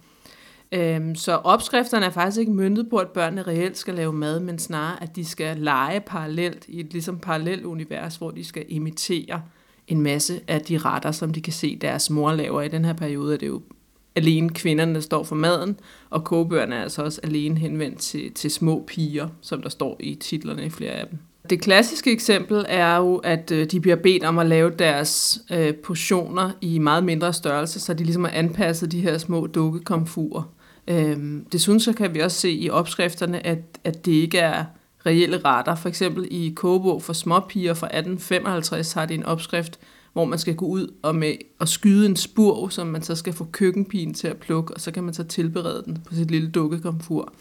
Øhm, 0.71 1.15
så 1.15 1.31
opskrifterne 1.31 2.05
er 2.05 2.09
faktisk 2.09 2.39
ikke 2.39 2.51
myndet 2.51 2.89
på, 2.89 2.97
at 2.97 3.07
børnene 3.07 3.43
reelt 3.43 3.77
skal 3.77 3.93
lave 3.93 4.13
mad, 4.13 4.39
men 4.39 4.59
snarere, 4.59 5.03
at 5.03 5.15
de 5.15 5.25
skal 5.25 5.57
lege 5.57 5.99
parallelt 5.99 6.65
i 6.67 6.79
et 6.79 6.91
ligesom 6.91 7.19
parallelt 7.19 7.65
univers, 7.65 8.15
hvor 8.15 8.31
de 8.31 8.43
skal 8.43 8.65
imitere 8.67 9.41
en 9.87 10.01
masse 10.01 10.41
af 10.47 10.61
de 10.61 10.77
retter, 10.77 11.11
som 11.11 11.33
de 11.33 11.41
kan 11.41 11.53
se 11.53 11.77
deres 11.81 12.09
mor 12.09 12.33
laver. 12.33 12.61
I 12.61 12.67
den 12.67 12.85
her 12.85 12.93
periode 12.93 13.33
er 13.33 13.37
det 13.37 13.47
jo 13.47 13.61
alene 14.15 14.49
kvinderne, 14.49 14.93
der 14.93 14.99
står 14.99 15.23
for 15.23 15.35
maden, 15.35 15.79
og 16.09 16.23
kogebøgerne 16.23 16.75
er 16.75 16.81
altså 16.81 17.03
også 17.03 17.19
alene 17.23 17.59
henvendt 17.59 17.99
til, 17.99 18.33
til 18.33 18.51
små 18.51 18.83
piger, 18.87 19.27
som 19.41 19.61
der 19.61 19.69
står 19.69 19.97
i 19.99 20.15
titlerne 20.15 20.65
i 20.65 20.69
flere 20.69 20.91
af 20.91 21.07
dem. 21.07 21.19
Det 21.49 21.61
klassiske 21.61 22.11
eksempel 22.11 22.65
er 22.69 22.97
jo, 22.97 23.15
at 23.15 23.51
øh, 23.51 23.65
de 23.71 23.79
bliver 23.79 23.95
bedt 23.95 24.23
om 24.23 24.39
at 24.39 24.45
lave 24.45 24.71
deres 24.79 25.41
øh, 25.51 25.73
portioner 25.75 26.51
i 26.61 26.79
meget 26.79 27.03
mindre 27.03 27.33
størrelse, 27.33 27.79
så 27.79 27.93
de 27.93 28.03
ligesom 28.03 28.23
har 28.23 28.31
anpasset 28.31 28.91
de 28.91 29.01
her 29.01 29.17
små 29.17 29.47
dukkekomfurer. 29.47 30.53
Øhm, 30.87 31.45
desuden 31.51 31.79
så 31.79 31.93
kan 31.93 32.13
vi 32.13 32.19
også 32.19 32.39
se 32.39 32.51
i 32.51 32.69
opskrifterne, 32.69 33.45
at, 33.45 33.59
at 33.83 34.05
det 34.05 34.11
ikke 34.11 34.39
er 34.39 34.65
reelle 35.05 35.37
retter. 35.45 35.75
For 35.75 35.89
eksempel 35.89 36.27
i 36.31 36.53
kogebog 36.55 37.03
for 37.03 37.13
småpiger 37.13 37.73
fra 37.73 37.87
1855 37.87 38.93
har 38.93 39.05
de 39.05 39.13
en 39.13 39.25
opskrift, 39.25 39.79
hvor 40.13 40.25
man 40.25 40.39
skal 40.39 40.55
gå 40.55 40.65
ud 40.65 40.93
og, 41.01 41.15
med, 41.15 41.33
og 41.59 41.67
skyde 41.67 42.05
en 42.05 42.15
spurv, 42.15 42.69
som 42.69 42.87
man 42.87 43.01
så 43.01 43.15
skal 43.15 43.33
få 43.33 43.47
køkkenpigen 43.51 44.13
til 44.13 44.27
at 44.27 44.37
plukke, 44.37 44.73
og 44.73 44.81
så 44.81 44.91
kan 44.91 45.03
man 45.03 45.13
så 45.13 45.23
tilberede 45.23 45.83
den 45.85 45.97
på 46.07 46.15
sit 46.15 46.31
lille 46.31 46.49
dukkekomfur. 46.49 47.33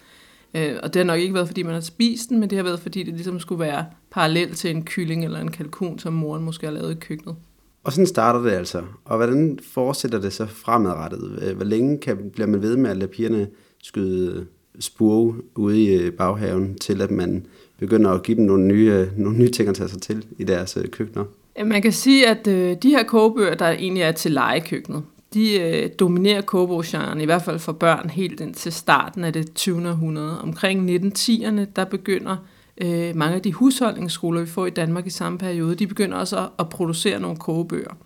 Øh, 0.55 0.77
og 0.83 0.95
det 0.95 1.01
har 1.01 1.05
nok 1.05 1.21
ikke 1.21 1.35
været, 1.35 1.47
fordi 1.47 1.63
man 1.63 1.75
har 1.75 1.81
spist 1.81 2.29
den, 2.29 2.41
men 2.41 2.51
det 2.51 2.59
har 2.59 2.63
været, 2.63 2.81
fordi 2.81 3.03
det 3.03 3.15
ligesom 3.15 3.41
skulle 3.41 3.61
være 3.61 3.87
parallelt 4.11 4.57
til 4.57 4.71
en 4.71 4.85
kylling 4.85 5.25
eller 5.25 5.41
en 5.41 5.51
kalkun, 5.51 5.99
som 5.99 6.13
moren 6.13 6.43
måske 6.43 6.67
har 6.67 6.73
lavet 6.73 6.93
i 6.93 6.99
køkkenet. 7.01 7.37
Og 7.85 7.93
sådan 7.93 8.07
starter 8.07 8.41
det 8.41 8.51
altså. 8.51 8.83
Og 9.05 9.17
hvordan 9.17 9.59
fortsætter 9.73 10.21
det 10.21 10.33
så 10.33 10.47
fremadrettet? 10.47 11.39
Øh, 11.43 11.57
hvor 11.57 11.65
længe 11.65 11.99
kan, 11.99 12.31
bliver 12.33 12.47
man 12.47 12.63
ved 12.63 12.77
med 12.77 12.91
at 12.91 12.97
lade 12.97 13.11
pigerne 13.11 13.49
skyde 13.83 14.47
spurve 14.79 15.35
ude 15.55 15.83
i 15.83 15.95
øh, 15.95 16.13
baghaven, 16.13 16.79
til 16.79 17.03
at 17.03 17.11
man 17.11 17.47
begynder 17.79 18.11
at 18.11 18.23
give 18.23 18.37
dem 18.37 18.45
nogle 18.45 18.67
nye, 18.67 18.93
øh, 18.93 19.19
nogle 19.19 19.39
nye 19.39 19.51
ting 19.51 19.69
at 19.69 19.75
tage 19.75 19.89
sig 19.89 20.03
til 20.03 20.27
i 20.39 20.45
deres 20.45 20.79
køkkener? 20.93 21.25
Man 21.59 21.83
kan 21.83 21.93
sige, 21.93 22.29
at 22.29 22.47
øh, 22.47 22.77
de 22.83 22.91
her 22.91 23.03
kogebøger, 23.03 23.55
der 23.55 23.69
egentlig 23.71 24.03
er 24.03 24.13
til 24.13 24.31
legekøkkenet, 24.31 25.03
de 25.35 25.61
øh, 25.61 25.91
dominerer 25.99 26.41
kogebogsgenren, 26.41 27.21
i 27.21 27.25
hvert 27.25 27.43
fald 27.43 27.59
for 27.59 27.73
børn, 27.73 28.11
helt 28.11 28.41
ind 28.41 28.55
til 28.55 28.73
starten 28.73 29.25
af 29.25 29.33
det 29.33 29.55
20. 29.55 29.89
århundrede. 29.89 30.41
Omkring 30.41 30.91
1910'erne, 30.97 31.65
der 31.77 31.85
begynder 31.85 32.37
øh, 32.79 33.17
mange 33.17 33.37
af 33.37 33.43
de 33.43 33.53
husholdningsskoler, 33.53 34.41
vi 34.41 34.47
får 34.47 34.67
i 34.67 34.71
Danmark 34.71 35.07
i 35.07 35.11
samme 35.11 35.39
periode, 35.39 35.75
de 35.75 35.87
begynder 35.87 36.17
også 36.17 36.39
at, 36.39 36.49
at 36.59 36.69
producere 36.69 37.21
nogle 37.21 37.37
kogebøger. 37.37 37.97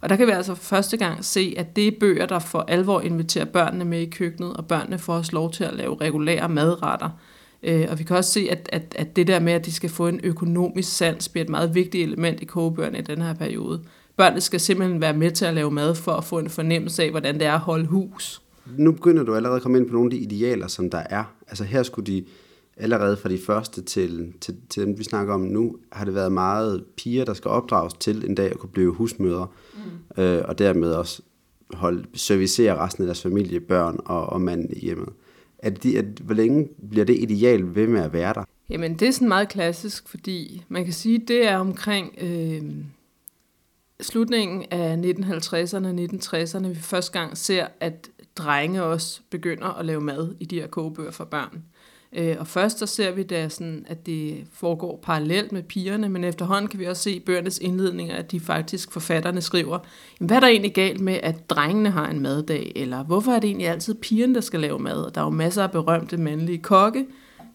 Og 0.00 0.08
der 0.08 0.16
kan 0.16 0.26
vi 0.26 0.32
altså 0.32 0.54
for 0.54 0.64
første 0.64 0.96
gang 0.96 1.24
se, 1.24 1.54
at 1.56 1.76
det 1.76 1.86
er 1.86 1.92
bøger, 2.00 2.26
der 2.26 2.38
for 2.38 2.64
alvor 2.68 3.00
inviterer 3.00 3.44
børnene 3.44 3.84
med 3.84 4.00
i 4.00 4.10
køkkenet, 4.10 4.56
og 4.56 4.66
børnene 4.66 4.98
får 4.98 5.14
også 5.14 5.32
lov 5.32 5.52
til 5.52 5.64
at 5.64 5.74
lave 5.74 5.96
regulære 6.00 6.48
madretter. 6.48 7.10
Øh, 7.62 7.86
og 7.90 7.98
vi 7.98 8.04
kan 8.04 8.16
også 8.16 8.32
se, 8.32 8.48
at, 8.50 8.68
at, 8.72 8.94
at 8.98 9.16
det 9.16 9.26
der 9.26 9.40
med, 9.40 9.52
at 9.52 9.66
de 9.66 9.72
skal 9.72 9.90
få 9.90 10.08
en 10.08 10.20
økonomisk 10.24 10.96
sans, 10.96 11.28
bliver 11.28 11.44
et 11.44 11.50
meget 11.50 11.74
vigtigt 11.74 12.06
element 12.06 12.40
i 12.40 12.44
kogebøgerne 12.44 12.98
i 12.98 13.02
den 13.02 13.22
her 13.22 13.34
periode. 13.34 13.82
Børnene 14.16 14.40
skal 14.40 14.60
simpelthen 14.60 15.00
være 15.00 15.16
med 15.16 15.30
til 15.30 15.44
at 15.44 15.54
lave 15.54 15.70
mad 15.70 15.94
for 15.94 16.12
at 16.12 16.24
få 16.24 16.38
en 16.38 16.50
fornemmelse 16.50 17.02
af, 17.02 17.10
hvordan 17.10 17.34
det 17.34 17.46
er 17.46 17.52
at 17.52 17.60
holde 17.60 17.86
hus. 17.86 18.42
Nu 18.76 18.92
begynder 18.92 19.22
du 19.22 19.34
allerede 19.34 19.56
at 19.56 19.62
komme 19.62 19.78
ind 19.78 19.86
på 19.86 19.92
nogle 19.92 20.06
af 20.06 20.10
de 20.10 20.18
idealer, 20.18 20.66
som 20.66 20.90
der 20.90 21.02
er. 21.10 21.24
Altså 21.48 21.64
her 21.64 21.82
skulle 21.82 22.06
de 22.06 22.24
allerede 22.76 23.16
fra 23.16 23.28
de 23.28 23.38
første 23.38 23.82
til, 23.82 24.32
til, 24.40 24.56
til 24.68 24.86
dem, 24.86 24.98
vi 24.98 25.04
snakker 25.04 25.34
om 25.34 25.40
nu, 25.40 25.76
har 25.92 26.04
det 26.04 26.14
været 26.14 26.32
meget 26.32 26.84
piger, 26.96 27.24
der 27.24 27.34
skal 27.34 27.48
opdrages 27.48 27.92
til 27.94 28.24
en 28.24 28.34
dag 28.34 28.50
at 28.50 28.58
kunne 28.58 28.70
blive 28.70 28.92
husmødre, 28.92 29.46
mm. 30.16 30.22
øh, 30.22 30.42
og 30.44 30.58
dermed 30.58 30.92
også 30.92 31.22
holde, 31.74 32.04
servicere 32.14 32.78
resten 32.78 33.02
af 33.02 33.06
deres 33.06 33.22
familie, 33.22 33.60
børn 33.60 34.00
og, 34.04 34.26
og 34.26 34.40
mand 34.40 34.70
i 34.72 34.78
hjemmet. 34.78 35.08
At 35.62 35.82
de, 35.82 35.98
at, 35.98 36.04
hvor 36.04 36.34
længe 36.34 36.68
bliver 36.90 37.04
det 37.04 37.18
ideal 37.18 37.74
ved 37.74 37.86
med 37.86 38.00
at 38.00 38.12
være 38.12 38.34
der? 38.34 38.44
Jamen, 38.70 38.94
det 38.94 39.08
er 39.08 39.12
sådan 39.12 39.28
meget 39.28 39.48
klassisk, 39.48 40.08
fordi 40.08 40.64
man 40.68 40.84
kan 40.84 40.92
sige, 40.92 41.18
det 41.18 41.48
er 41.48 41.56
omkring 41.56 42.14
øh, 42.20 42.62
slutningen 44.00 44.64
af 44.70 44.96
1950'erne 44.96 45.86
og 45.86 45.92
1960'erne, 45.92 46.68
vi 46.68 46.74
første 46.74 47.12
gang 47.12 47.36
ser, 47.36 47.66
at 47.80 48.10
drenge 48.36 48.82
også 48.82 49.20
begynder 49.30 49.66
at 49.66 49.86
lave 49.86 50.00
mad 50.00 50.34
i 50.40 50.44
de 50.44 50.60
her 50.60 50.66
kogebøger 50.66 51.10
for 51.10 51.24
børn. 51.24 51.64
Øh, 52.12 52.36
og 52.38 52.46
først 52.46 52.78
så 52.78 52.86
ser 52.86 53.10
vi 53.10 53.22
det 53.22 53.52
sådan, 53.52 53.84
at 53.88 54.06
det 54.06 54.44
foregår 54.52 55.00
parallelt 55.02 55.52
med 55.52 55.62
pigerne, 55.62 56.08
men 56.08 56.24
efterhånden 56.24 56.68
kan 56.68 56.80
vi 56.80 56.84
også 56.84 57.02
se 57.02 57.12
i 57.12 57.20
bøgernes 57.20 57.58
indledninger, 57.58 58.16
at 58.16 58.30
de 58.30 58.40
faktisk 58.40 58.92
forfatterne 58.92 59.40
skriver, 59.40 59.78
hvad 60.20 60.36
er 60.36 60.40
der 60.40 60.46
egentlig 60.46 60.74
galt 60.74 61.00
med, 61.00 61.20
at 61.22 61.50
drengene 61.50 61.90
har 61.90 62.08
en 62.08 62.20
maddag, 62.20 62.72
eller 62.76 63.04
hvorfor 63.04 63.32
er 63.32 63.40
det 63.40 63.48
egentlig 63.48 63.68
altid 63.68 63.94
pigerne, 63.94 64.34
der 64.34 64.40
skal 64.40 64.60
lave 64.60 64.78
mad? 64.78 65.02
Og 65.02 65.14
der 65.14 65.20
er 65.20 65.24
jo 65.24 65.30
masser 65.30 65.62
af 65.62 65.70
berømte 65.70 66.16
mandlige 66.16 66.58
kokke. 66.58 67.06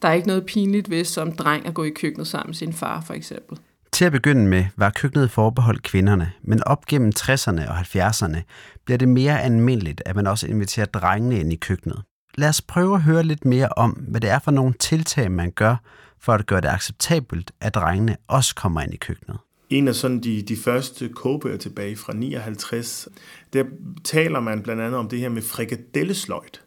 Der 0.02 0.08
er 0.08 0.14
ikke 0.14 0.28
noget 0.28 0.46
pinligt 0.46 0.90
ved 0.90 1.04
som 1.04 1.32
dreng 1.32 1.66
at 1.66 1.74
gå 1.74 1.84
i 1.84 1.90
køkkenet 1.90 2.28
sammen 2.28 2.50
med 2.50 2.56
sin 2.56 2.74
far, 2.74 3.02
for 3.02 3.14
eksempel. 3.14 3.58
Til 3.92 4.06
at 4.06 4.12
begynde 4.12 4.48
med 4.48 4.66
var 4.78 4.90
køkkenet 4.90 5.32
forbeholdt 5.32 5.84
kvinderne, 5.84 6.32
men 6.42 6.64
op 6.64 6.86
gennem 6.86 7.12
60'erne 7.20 7.70
og 7.70 7.80
70'erne 7.80 8.38
bliver 8.86 8.98
det 8.98 9.08
mere 9.08 9.42
almindeligt, 9.42 10.02
at 10.06 10.16
man 10.16 10.28
også 10.28 10.48
inviterer 10.48 10.86
drengene 10.86 11.40
ind 11.40 11.54
i 11.54 11.56
køkkenet 11.56 12.02
lad 12.38 12.50
os 12.50 12.62
prøve 12.62 12.96
at 12.96 13.02
høre 13.02 13.24
lidt 13.24 13.46
mere 13.46 13.70
om, 13.70 13.92
hvad 13.92 14.22
det 14.22 14.30
er 14.30 14.40
for 14.40 14.52
nogle 14.52 14.74
tiltag, 14.80 15.32
man 15.32 15.52
gør 15.52 15.76
for 16.20 16.34
at 16.34 16.46
gøre 16.46 16.62
det 16.62 16.68
acceptabelt, 16.68 17.52
at 17.62 17.76
drengene 17.76 18.18
også 18.28 18.56
kommer 18.56 18.82
ind 18.82 18.94
i 18.94 18.98
køkkenet. 18.98 19.38
En 19.70 19.88
af 19.88 19.96
sådan 19.96 20.20
de, 20.20 20.42
de 20.42 20.58
første 20.58 21.10
kogebøger 21.10 21.58
tilbage 21.58 21.96
fra 21.96 22.14
59, 22.14 23.08
der 23.54 23.64
taler 24.04 24.40
man 24.40 24.62
blandt 24.62 24.82
andet 24.82 25.00
om 25.00 25.10
det 25.10 25.20
her 25.20 25.30
med 25.30 25.42
frikadellesløjt, 25.42 26.62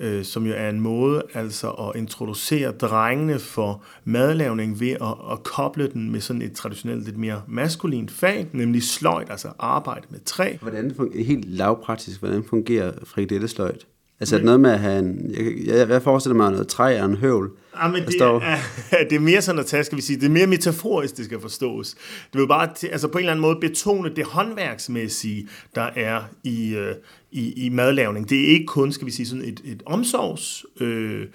øh, 0.00 0.24
som 0.24 0.46
jo 0.46 0.52
er 0.56 0.68
en 0.68 0.80
måde 0.80 1.22
altså 1.34 1.70
at 1.70 1.92
introducere 1.96 2.70
drengene 2.70 3.38
for 3.38 3.84
madlavning 4.04 4.80
ved 4.80 4.90
at, 4.90 5.32
at 5.32 5.42
koble 5.42 5.90
den 5.90 6.12
med 6.12 6.20
sådan 6.20 6.42
et 6.42 6.52
traditionelt 6.52 7.04
lidt 7.04 7.18
mere 7.18 7.42
maskulint 7.48 8.10
fag, 8.10 8.46
nemlig 8.52 8.82
sløjt, 8.82 9.30
altså 9.30 9.48
arbejde 9.58 10.06
med 10.10 10.20
træ. 10.20 10.56
Hvordan 10.60 10.94
fungerer, 10.96 11.24
helt 11.24 11.44
lavpraktisk, 11.44 12.18
hvordan 12.18 12.44
fungerer 12.44 12.92
frikadellesløjt? 13.04 13.86
Altså 14.22 14.36
Men, 14.36 14.44
noget 14.44 14.60
med 14.60 14.70
at 14.70 14.78
have 14.78 14.98
en... 14.98 15.34
Jeg, 15.36 15.66
jeg, 15.66 15.88
jeg 15.88 16.02
forestiller 16.02 16.36
mig 16.36 16.50
noget 16.50 16.68
træ 16.68 17.00
og 17.00 17.06
en 17.06 17.16
høvl. 17.16 17.50
Ja, 17.82 17.88
men 17.88 18.02
det, 18.02 18.12
står... 18.14 18.40
er, 18.40 18.56
det 19.10 19.16
er 19.16 19.20
mere 19.20 19.42
sådan 19.42 19.58
at 19.58 19.66
tage, 19.66 19.84
skal 19.84 19.96
vi 19.96 20.02
sige, 20.02 20.20
det 20.20 20.26
er 20.26 20.30
mere 20.30 20.46
metaforisk, 20.46 21.16
det 21.16 21.24
skal 21.24 21.40
forstås. 21.40 21.94
Det 22.32 22.40
vil 22.40 22.48
bare 22.48 22.68
altså 22.92 23.08
på 23.08 23.18
en 23.18 23.22
eller 23.22 23.32
anden 23.32 23.42
måde 23.42 23.56
betone 23.60 24.14
det 24.16 24.24
håndværksmæssige, 24.24 25.48
der 25.74 25.88
er 25.96 26.22
i, 26.44 26.74
øh, 26.74 26.94
i, 27.32 27.66
i 27.66 27.68
madlavning. 27.68 28.30
Det 28.30 28.40
er 28.40 28.46
ikke 28.46 28.66
kun, 28.66 28.92
skal 28.92 29.06
vi 29.06 29.10
sige, 29.10 29.26
sådan 29.26 29.44
et, 29.44 29.60
et 29.64 29.82
omsorgs... 29.86 30.64
Øh, 30.80 31.26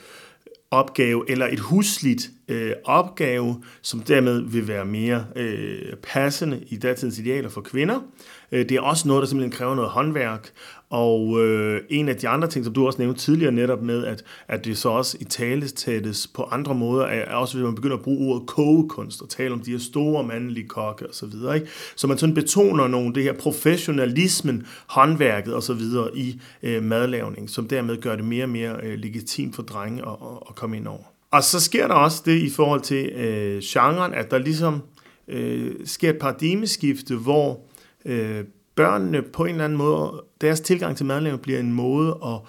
opgave 0.71 1.31
eller 1.31 1.47
et 1.47 1.59
husligt 1.59 2.29
øh, 2.47 2.71
opgave, 2.85 3.63
som 3.81 3.99
dermed 3.99 4.41
vil 4.41 4.67
være 4.67 4.85
mere 4.85 5.25
øh, 5.35 5.93
passende 6.03 6.63
i 6.67 6.77
datidens 6.77 7.19
idealer 7.19 7.49
for 7.49 7.61
kvinder. 7.61 7.99
Øh, 8.51 8.69
det 8.69 8.77
er 8.77 8.81
også 8.81 9.07
noget, 9.07 9.21
der 9.21 9.27
simpelthen 9.27 9.51
kræver 9.51 9.75
noget 9.75 9.91
håndværk, 9.91 10.49
og 10.89 11.45
øh, 11.45 11.81
en 11.89 12.09
af 12.09 12.15
de 12.15 12.27
andre 12.27 12.47
ting, 12.47 12.65
som 12.65 12.73
du 12.73 12.85
også 12.85 13.01
nævnte 13.01 13.19
tidligere 13.21 13.51
netop 13.51 13.81
med, 13.81 14.05
at, 14.05 14.23
at 14.47 14.65
det 14.65 14.77
så 14.77 14.89
også 14.89 15.17
i 15.19 15.23
talestættes 15.23 16.27
på 16.27 16.43
andre 16.43 16.75
måder, 16.75 17.05
er 17.05 17.35
også, 17.35 17.57
hvis 17.57 17.65
man 17.65 17.75
begynder 17.75 17.97
at 17.97 18.03
bruge 18.03 18.33
ordet 18.33 18.47
kogekunst 18.47 19.21
og 19.21 19.29
tale 19.29 19.53
om 19.53 19.59
de 19.59 19.71
her 19.71 19.79
store 19.79 20.23
mandlige 20.23 20.67
kokke 20.67 21.07
og 21.07 21.15
så 21.15 21.25
videre. 21.25 21.55
Ikke? 21.55 21.67
Så 21.95 22.07
man 22.07 22.17
sådan 22.17 22.35
betoner 22.35 22.87
nogle 22.87 23.13
det 23.13 23.23
her 23.23 23.33
professionalismen, 23.33 24.67
håndværket 24.87 25.53
og 25.53 25.63
så 25.63 25.73
videre 25.73 26.17
i 26.17 26.41
øh, 26.63 26.83
madlavning, 26.83 27.49
som 27.49 27.67
dermed 27.67 28.01
gør 28.01 28.15
det 28.15 28.25
mere 28.25 28.45
og 28.45 28.49
mere 28.49 28.75
øh, 28.83 28.97
legitimt 28.99 29.55
for 29.55 29.63
drenge 29.63 30.01
at, 30.01 30.07
at, 30.07 30.37
at 30.49 30.55
komme 30.55 30.77
ind 30.77 30.87
over. 30.87 31.03
Og 31.31 31.43
så 31.43 31.59
sker 31.59 31.87
der 31.87 31.95
også 31.95 32.23
det 32.25 32.37
i 32.37 32.49
forhold 32.49 32.81
til 32.81 33.09
øh, 33.09 33.61
genren, 33.63 34.13
at 34.13 34.31
der 34.31 34.37
ligesom 34.37 34.81
øh, 35.27 35.75
sker 35.85 36.09
et 36.09 36.19
paradigmeskifte, 36.19 37.15
hvor 37.15 37.59
øh, 38.05 38.43
børnene 38.77 39.21
på 39.21 39.45
en 39.45 39.51
eller 39.51 39.63
anden 39.63 39.77
måde, 39.77 40.23
deres 40.41 40.59
tilgang 40.59 40.97
til 40.97 41.05
madlavning 41.05 41.41
bliver 41.41 41.59
en 41.59 41.73
måde 41.73 42.17
at 42.25 42.39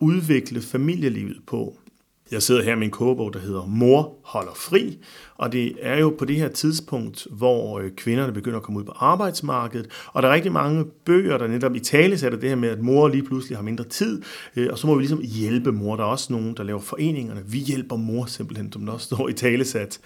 udvikle 0.00 0.62
familielivet 0.62 1.36
på. 1.46 1.76
Jeg 2.32 2.42
sidder 2.42 2.62
her 2.62 2.74
med 2.74 2.84
en 2.84 2.90
kogebog, 2.90 3.32
der 3.32 3.38
hedder 3.38 3.66
Mor 3.66 4.14
holder 4.24 4.52
fri, 4.56 4.98
og 5.36 5.52
det 5.52 5.72
er 5.80 5.98
jo 5.98 6.14
på 6.18 6.24
det 6.24 6.36
her 6.36 6.48
tidspunkt, 6.48 7.26
hvor 7.30 7.78
øh, 7.78 7.90
kvinderne 7.90 8.32
begynder 8.32 8.56
at 8.56 8.62
komme 8.62 8.80
ud 8.80 8.84
på 8.84 8.92
arbejdsmarkedet, 8.96 9.90
og 10.12 10.22
der 10.22 10.28
er 10.28 10.32
rigtig 10.34 10.52
mange 10.52 10.84
bøger, 10.84 11.38
der 11.38 11.46
netop 11.46 11.74
i 11.74 11.80
tale 11.80 12.18
sætter 12.18 12.38
det 12.38 12.48
her 12.48 12.56
med, 12.56 12.68
at 12.68 12.82
mor 12.82 13.08
lige 13.08 13.22
pludselig 13.22 13.58
har 13.58 13.62
mindre 13.62 13.84
tid, 13.84 14.22
øh, 14.56 14.68
og 14.70 14.78
så 14.78 14.86
må 14.86 14.94
vi 14.94 15.00
ligesom 15.00 15.20
hjælpe 15.22 15.72
mor. 15.72 15.96
Der 15.96 16.02
er 16.02 16.08
også 16.08 16.32
nogen, 16.32 16.56
der 16.56 16.62
laver 16.62 16.80
foreningerne. 16.80 17.42
Vi 17.46 17.58
hjælper 17.58 17.96
mor 17.96 18.24
simpelthen, 18.24 18.72
som 18.72 18.86
der 18.86 18.92
også 18.92 19.06
står 19.06 19.28
i 19.28 19.32
talesat 19.32 20.00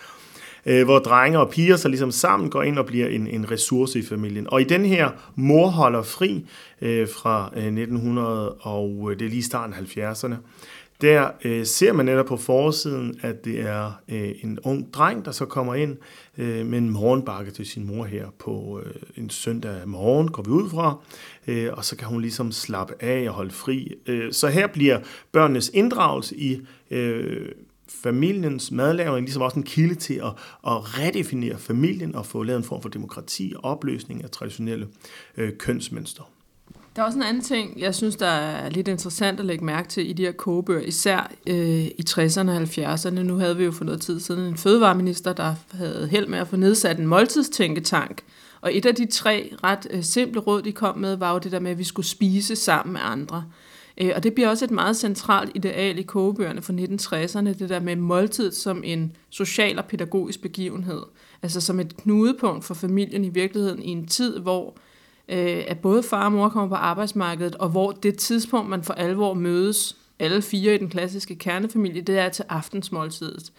øh, 0.67 0.85
hvor 0.85 0.99
drenge 0.99 1.39
og 1.39 1.51
piger 1.51 1.77
så 1.77 1.89
ligesom 1.89 2.11
sammen 2.11 2.51
går 2.51 2.63
ind 2.63 2.79
og 2.79 2.87
bliver 2.87 3.09
en, 3.09 3.27
en 3.27 3.51
ressource 3.51 3.99
i 3.99 4.03
familien. 4.03 4.47
Og 4.51 4.61
i 4.61 4.65
den 4.65 4.85
her 4.85 5.11
Mor 5.35 5.67
holder 5.67 6.03
fri 6.03 6.47
øh, 6.81 7.09
fra 7.09 7.53
øh, 7.57 7.65
1900, 7.65 8.53
og 8.53 9.09
øh, 9.11 9.19
det 9.19 9.25
er 9.25 9.31
lige 9.31 9.43
starten 9.43 9.75
af 9.75 10.13
70'erne, 10.13 10.35
der 11.01 11.31
øh, 11.45 11.67
ser 11.67 11.93
man 11.93 12.07
netop 12.07 12.27
på 12.27 12.37
forsiden, 12.37 13.19
at 13.23 13.45
det 13.45 13.61
er 13.61 13.93
øh, 14.09 14.31
en 14.43 14.59
ung 14.65 14.95
dreng, 14.95 15.25
der 15.25 15.31
så 15.31 15.45
kommer 15.45 15.75
ind 15.75 15.97
øh, 16.39 16.67
med 16.67 16.79
en 16.79 16.91
morgenbakke 16.91 17.51
til 17.51 17.67
sin 17.67 17.87
mor 17.87 18.05
her 18.05 18.27
på 18.39 18.81
øh, 18.85 18.93
en 19.17 19.31
søndag 19.31 19.89
morgen, 19.89 20.31
går 20.31 20.43
vi 20.43 20.51
ud 20.51 20.71
fra, 20.71 20.97
øh, 21.47 21.69
og 21.73 21.85
så 21.85 21.97
kan 21.97 22.09
hun 22.09 22.21
ligesom 22.21 22.53
slappe 22.53 22.95
af 23.01 23.29
og 23.29 23.35
holde 23.35 23.51
fri. 23.51 23.95
Øh, 24.07 24.33
så 24.33 24.49
her 24.49 24.67
bliver 24.67 25.01
børnenes 25.33 25.71
inddragelse 25.75 26.37
i 26.37 26.61
øh, 26.91 27.49
familiens 27.89 28.71
madlavning 28.71 29.27
ligesom 29.27 29.43
også 29.43 29.57
en 29.57 29.63
kilde 29.63 29.95
til 29.95 30.15
at, 30.15 30.33
at 30.67 30.99
redefinere 30.99 31.59
familien 31.59 32.15
og 32.15 32.27
få 32.27 32.43
lavet 32.43 32.59
en 32.59 32.65
form 32.65 32.83
for 32.83 32.89
demokrati 32.89 33.53
og 33.57 33.65
opløsning 33.65 34.25
af 34.25 34.31
traditionelle 34.31 34.89
øh, 35.37 35.53
kønsmønstre. 35.59 36.25
Der 36.97 37.03
er 37.03 37.07
også 37.07 37.19
en 37.19 37.23
anden 37.23 37.43
ting, 37.43 37.81
jeg 37.81 37.95
synes, 37.95 38.17
der 38.17 38.27
er 38.27 38.71
lidt 38.71 38.89
interessant 38.89 39.41
at 39.41 39.47
lægge 39.47 39.65
mærke 39.65 39.89
til 39.89 40.11
i 40.11 40.13
de 40.13 40.23
her 40.23 40.33
kogebøger, 40.33 40.81
især 40.81 41.31
øh, 41.47 41.85
i 41.85 42.05
60'erne 42.11 42.51
og 42.51 42.63
70'erne. 42.63 43.11
Nu 43.11 43.37
havde 43.37 43.57
vi 43.57 43.65
jo 43.65 43.73
for 43.73 43.85
noget 43.85 44.01
tid 44.01 44.21
siden 44.21 44.45
en 44.45 44.57
fødevareminister, 44.57 45.33
der 45.33 45.55
havde 45.71 46.09
held 46.11 46.27
med 46.27 46.39
at 46.39 46.49
få 46.49 46.57
nedsat 46.57 46.99
en 46.99 47.07
måltidstænketank. 47.07 48.23
Og 48.61 48.77
et 48.77 48.87
af 48.87 48.95
de 48.95 49.07
tre 49.07 49.53
ret 49.65 49.87
øh, 49.91 50.03
simple 50.03 50.41
råd, 50.41 50.63
de 50.63 50.73
kom 50.73 50.99
med, 50.99 51.17
var 51.17 51.33
jo 51.33 51.39
det 51.39 51.53
der 51.53 51.61
med, 51.61 51.71
at 51.71 51.79
vi 51.79 51.85
skulle 51.85 52.07
spise 52.07 52.57
sammen 52.57 52.93
med 52.93 53.01
andre. 53.05 53.37
Øh, 53.37 53.76
Øh, 53.99 54.13
og 54.17 54.23
det 54.23 54.35
bliver 54.35 54.49
også 54.49 54.65
et 54.65 54.71
meget 54.71 54.97
centralt 54.97 55.51
ideal 55.55 55.99
i 55.99 56.03
kogebøgerne 56.03 56.63
fra 56.63 56.73
1960'erne, 56.73 57.59
det 57.59 57.69
der 57.69 57.81
med 57.81 57.97
måltid 57.97 58.53
som 58.53 58.83
en 58.85 59.17
social 59.31 59.79
og 59.79 59.85
pædagogisk 59.85 60.43
begivenhed. 60.43 61.03
Altså 61.43 61.61
som 61.61 61.81
et 61.81 61.97
knudepunkt 61.97 62.65
for 62.65 62.75
familien 62.75 63.25
i 63.25 63.29
virkeligheden 63.29 63.83
i 63.83 63.91
en 63.91 64.07
tid, 64.07 64.39
hvor 64.39 64.77
øh, 65.29 65.65
at 65.69 65.79
både 65.79 66.03
far 66.03 66.25
og 66.25 66.33
mor 66.33 66.49
kommer 66.49 66.69
på 66.69 66.75
arbejdsmarkedet, 66.75 67.55
og 67.55 67.69
hvor 67.69 67.93
det 67.93 68.19
tidspunkt, 68.19 68.71
man 68.71 68.83
for 68.83 68.95
alvor 68.95 69.35
mødes, 69.35 69.97
alle 70.19 70.43
fire 70.43 70.75
i 70.75 70.79
den 70.79 70.89
klassiske 70.89 71.37
kernefamilie, 71.37 72.03
det 72.03 72.19
er 72.19 72.29
til 72.29 72.45
aftensmåltidet. 72.49 73.53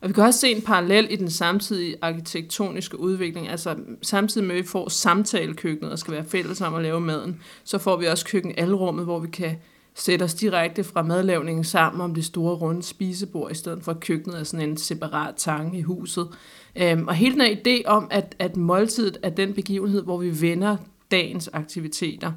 Og 0.00 0.08
vi 0.08 0.12
kan 0.12 0.24
også 0.24 0.40
se 0.40 0.50
en 0.50 0.62
parallel 0.62 1.06
i 1.10 1.16
den 1.16 1.30
samtidige 1.30 1.96
arkitektoniske 2.02 3.00
udvikling. 3.00 3.48
Altså 3.48 3.76
samtidig 4.02 4.46
med, 4.46 4.56
at 4.56 4.62
vi 4.62 4.68
får 4.68 4.88
samtalekøkkenet 4.88 5.92
og 5.92 5.98
skal 5.98 6.14
være 6.14 6.24
fælles 6.24 6.60
om 6.60 6.74
at 6.74 6.82
lave 6.82 7.00
maden, 7.00 7.40
så 7.64 7.78
får 7.78 7.96
vi 7.96 8.06
også 8.06 8.26
køkkenalrummet, 8.26 9.04
hvor 9.04 9.18
vi 9.18 9.28
kan 9.28 9.56
sætte 10.00 10.22
os 10.22 10.34
direkte 10.34 10.84
fra 10.84 11.02
madlavningen 11.02 11.64
sammen 11.64 12.00
om 12.00 12.14
det 12.14 12.24
store 12.24 12.54
runde 12.54 12.82
spisebord, 12.82 13.50
i 13.50 13.54
stedet 13.54 13.84
for 13.84 13.92
køkkenet 13.92 14.40
er 14.40 14.44
sådan 14.44 14.68
en 14.68 14.76
separat 14.76 15.34
tange 15.36 15.78
i 15.78 15.82
huset. 15.82 16.28
Øhm, 16.76 17.08
og 17.08 17.14
hele 17.14 17.32
den 17.32 17.40
her 17.40 17.56
idé 17.56 17.88
om, 17.88 18.08
at, 18.10 18.34
at 18.38 18.56
måltidet 18.56 19.18
er 19.22 19.30
den 19.30 19.54
begivenhed, 19.54 20.02
hvor 20.02 20.18
vi 20.18 20.40
vender 20.40 20.76
dagens 21.10 21.50
aktiviteter. 21.52 22.32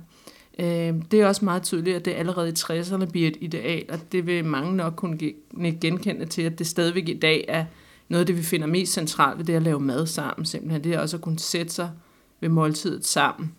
Øhm, 0.59 1.01
det 1.01 1.21
er 1.21 1.27
også 1.27 1.45
meget 1.45 1.63
tydeligt, 1.63 1.95
at 1.95 2.05
det 2.05 2.11
allerede 2.11 2.49
i 2.49 2.53
60'erne 2.57 3.05
bliver 3.05 3.27
et 3.27 3.37
ideal, 3.41 3.85
og 3.89 3.99
det 4.11 4.27
vil 4.27 4.45
mange 4.45 4.75
nok 4.75 4.93
kunne 4.95 5.17
genkende 5.81 6.25
til, 6.25 6.41
at 6.41 6.59
det 6.59 6.67
stadigvæk 6.67 7.09
i 7.09 7.19
dag 7.19 7.45
er 7.47 7.65
noget 8.09 8.19
af 8.19 8.25
det, 8.25 8.37
vi 8.37 8.43
finder 8.43 8.67
mest 8.67 8.93
centralt 8.93 9.37
ved 9.37 9.45
det 9.45 9.53
at 9.53 9.61
lave 9.61 9.79
mad 9.79 10.07
sammen, 10.07 10.45
simpelthen. 10.45 10.83
Det 10.83 10.93
er 10.93 10.99
også 10.99 11.17
at 11.17 11.21
kunne 11.21 11.39
sætte 11.39 11.73
sig 11.73 11.89
ved 12.39 12.49
måltidet 12.49 13.05
sammen. 13.05 13.51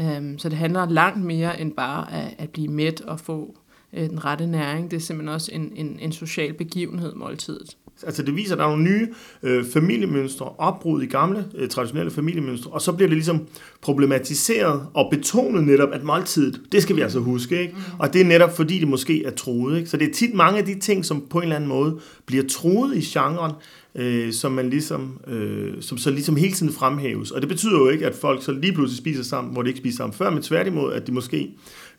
Øh, 0.00 0.38
så 0.38 0.48
det 0.48 0.58
handler 0.58 0.88
langt 0.88 1.24
mere 1.24 1.60
end 1.60 1.72
bare 1.72 2.12
at, 2.12 2.34
at 2.38 2.50
blive 2.50 2.68
mæt 2.68 3.00
og 3.00 3.20
få 3.20 3.56
øh, 3.92 4.10
den 4.10 4.24
rette 4.24 4.46
næring. 4.46 4.90
Det 4.90 4.96
er 4.96 5.00
simpelthen 5.00 5.34
også 5.34 5.50
en, 5.54 5.72
en, 5.76 5.98
en 6.00 6.12
social 6.12 6.52
begivenhed, 6.52 7.14
måltidet. 7.14 7.76
Altså 8.06 8.22
det 8.22 8.36
viser, 8.36 8.54
at 8.54 8.58
der 8.58 8.64
er 8.64 8.68
nogle 8.68 8.84
nye 8.84 9.08
øh, 9.42 9.64
familiemønstre, 9.64 10.46
opbrud 10.58 11.02
i 11.02 11.06
gamle 11.06 11.46
øh, 11.54 11.68
traditionelle 11.68 12.10
familiemønstre, 12.10 12.70
og 12.70 12.82
så 12.82 12.92
bliver 12.92 13.08
det 13.08 13.16
ligesom 13.16 13.46
problematiseret 13.82 14.86
og 14.94 15.08
betonet 15.10 15.64
netop, 15.64 15.88
at 15.92 16.04
måltidet, 16.04 16.60
det 16.72 16.82
skal 16.82 16.96
vi 16.96 17.00
altså 17.00 17.18
huske, 17.18 17.60
ikke? 17.60 17.74
Mm. 17.74 17.98
Og 17.98 18.12
det 18.12 18.20
er 18.20 18.24
netop 18.24 18.56
fordi, 18.56 18.78
det 18.78 18.88
måske 18.88 19.24
er 19.24 19.30
troet, 19.30 19.78
ikke? 19.78 19.90
Så 19.90 19.96
det 19.96 20.08
er 20.08 20.12
tit 20.12 20.34
mange 20.34 20.58
af 20.58 20.64
de 20.64 20.78
ting, 20.78 21.04
som 21.04 21.26
på 21.30 21.38
en 21.38 21.42
eller 21.42 21.56
anden 21.56 21.68
måde 21.68 21.98
bliver 22.26 22.44
troet 22.48 22.96
i 22.96 23.00
genren, 23.00 23.52
øh, 23.94 24.32
som 24.32 24.52
man 24.52 24.70
ligesom, 24.70 25.20
øh, 25.26 25.82
som 25.82 25.98
så 25.98 26.10
ligesom 26.10 26.36
hele 26.36 26.52
tiden 26.52 26.72
fremhæves. 26.72 27.30
Og 27.30 27.40
det 27.40 27.48
betyder 27.48 27.78
jo 27.78 27.88
ikke, 27.88 28.06
at 28.06 28.14
folk 28.14 28.42
så 28.42 28.52
lige 28.52 28.72
pludselig 28.72 28.98
spiser 28.98 29.22
sammen, 29.22 29.52
hvor 29.52 29.62
de 29.62 29.68
ikke 29.68 29.80
spiser 29.80 29.96
sammen 29.96 30.14
før, 30.14 30.30
men 30.30 30.42
tværtimod, 30.42 30.92
at 30.92 31.06
de 31.06 31.12
måske 31.12 31.50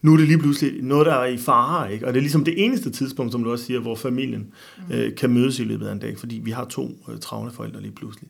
nu 0.01 0.13
er 0.13 0.17
det 0.17 0.27
lige 0.27 0.39
pludselig 0.39 0.83
noget, 0.83 1.05
der 1.05 1.13
er 1.13 1.25
i 1.25 1.37
fare, 1.37 1.93
ikke? 1.93 2.07
og 2.07 2.13
det 2.13 2.19
er 2.19 2.21
ligesom 2.21 2.45
det 2.45 2.65
eneste 2.65 2.89
tidspunkt, 2.89 3.31
som 3.31 3.43
du 3.43 3.51
også 3.51 3.65
siger, 3.65 3.79
hvor 3.79 3.95
familien 3.95 4.53
mm. 4.77 4.95
øh, 4.95 5.15
kan 5.15 5.29
mødes 5.29 5.59
i 5.59 5.63
løbet 5.63 5.87
af 5.87 5.91
en 5.91 5.99
dag, 5.99 6.19
fordi 6.19 6.41
vi 6.43 6.51
har 6.51 6.65
to 6.65 6.91
øh, 7.09 7.19
travle 7.19 7.51
forældre 7.51 7.81
lige 7.81 7.95
pludselig. 7.95 8.29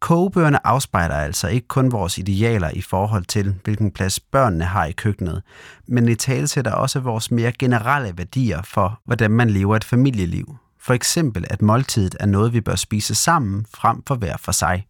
Kogebøgerne 0.00 0.66
afspejler 0.66 1.14
altså 1.14 1.48
ikke 1.48 1.68
kun 1.68 1.92
vores 1.92 2.18
idealer 2.18 2.70
i 2.74 2.80
forhold 2.80 3.24
til, 3.24 3.54
hvilken 3.64 3.90
plads 3.90 4.20
børnene 4.20 4.64
har 4.64 4.86
i 4.86 4.92
køkkenet, 4.92 5.42
men 5.88 6.08
i 6.08 6.14
tale 6.14 6.46
sætter 6.46 6.72
også 6.72 7.00
vores 7.00 7.30
mere 7.30 7.52
generelle 7.58 8.12
værdier 8.16 8.62
for, 8.62 9.00
hvordan 9.04 9.30
man 9.30 9.50
lever 9.50 9.76
et 9.76 9.84
familieliv. 9.84 10.56
For 10.82 10.94
eksempel, 10.94 11.44
at 11.50 11.62
måltidet 11.62 12.16
er 12.20 12.26
noget, 12.26 12.52
vi 12.52 12.60
bør 12.60 12.74
spise 12.74 13.14
sammen, 13.14 13.66
frem 13.74 14.02
for 14.06 14.14
hver 14.14 14.36
for 14.36 14.52
sig. 14.52 14.86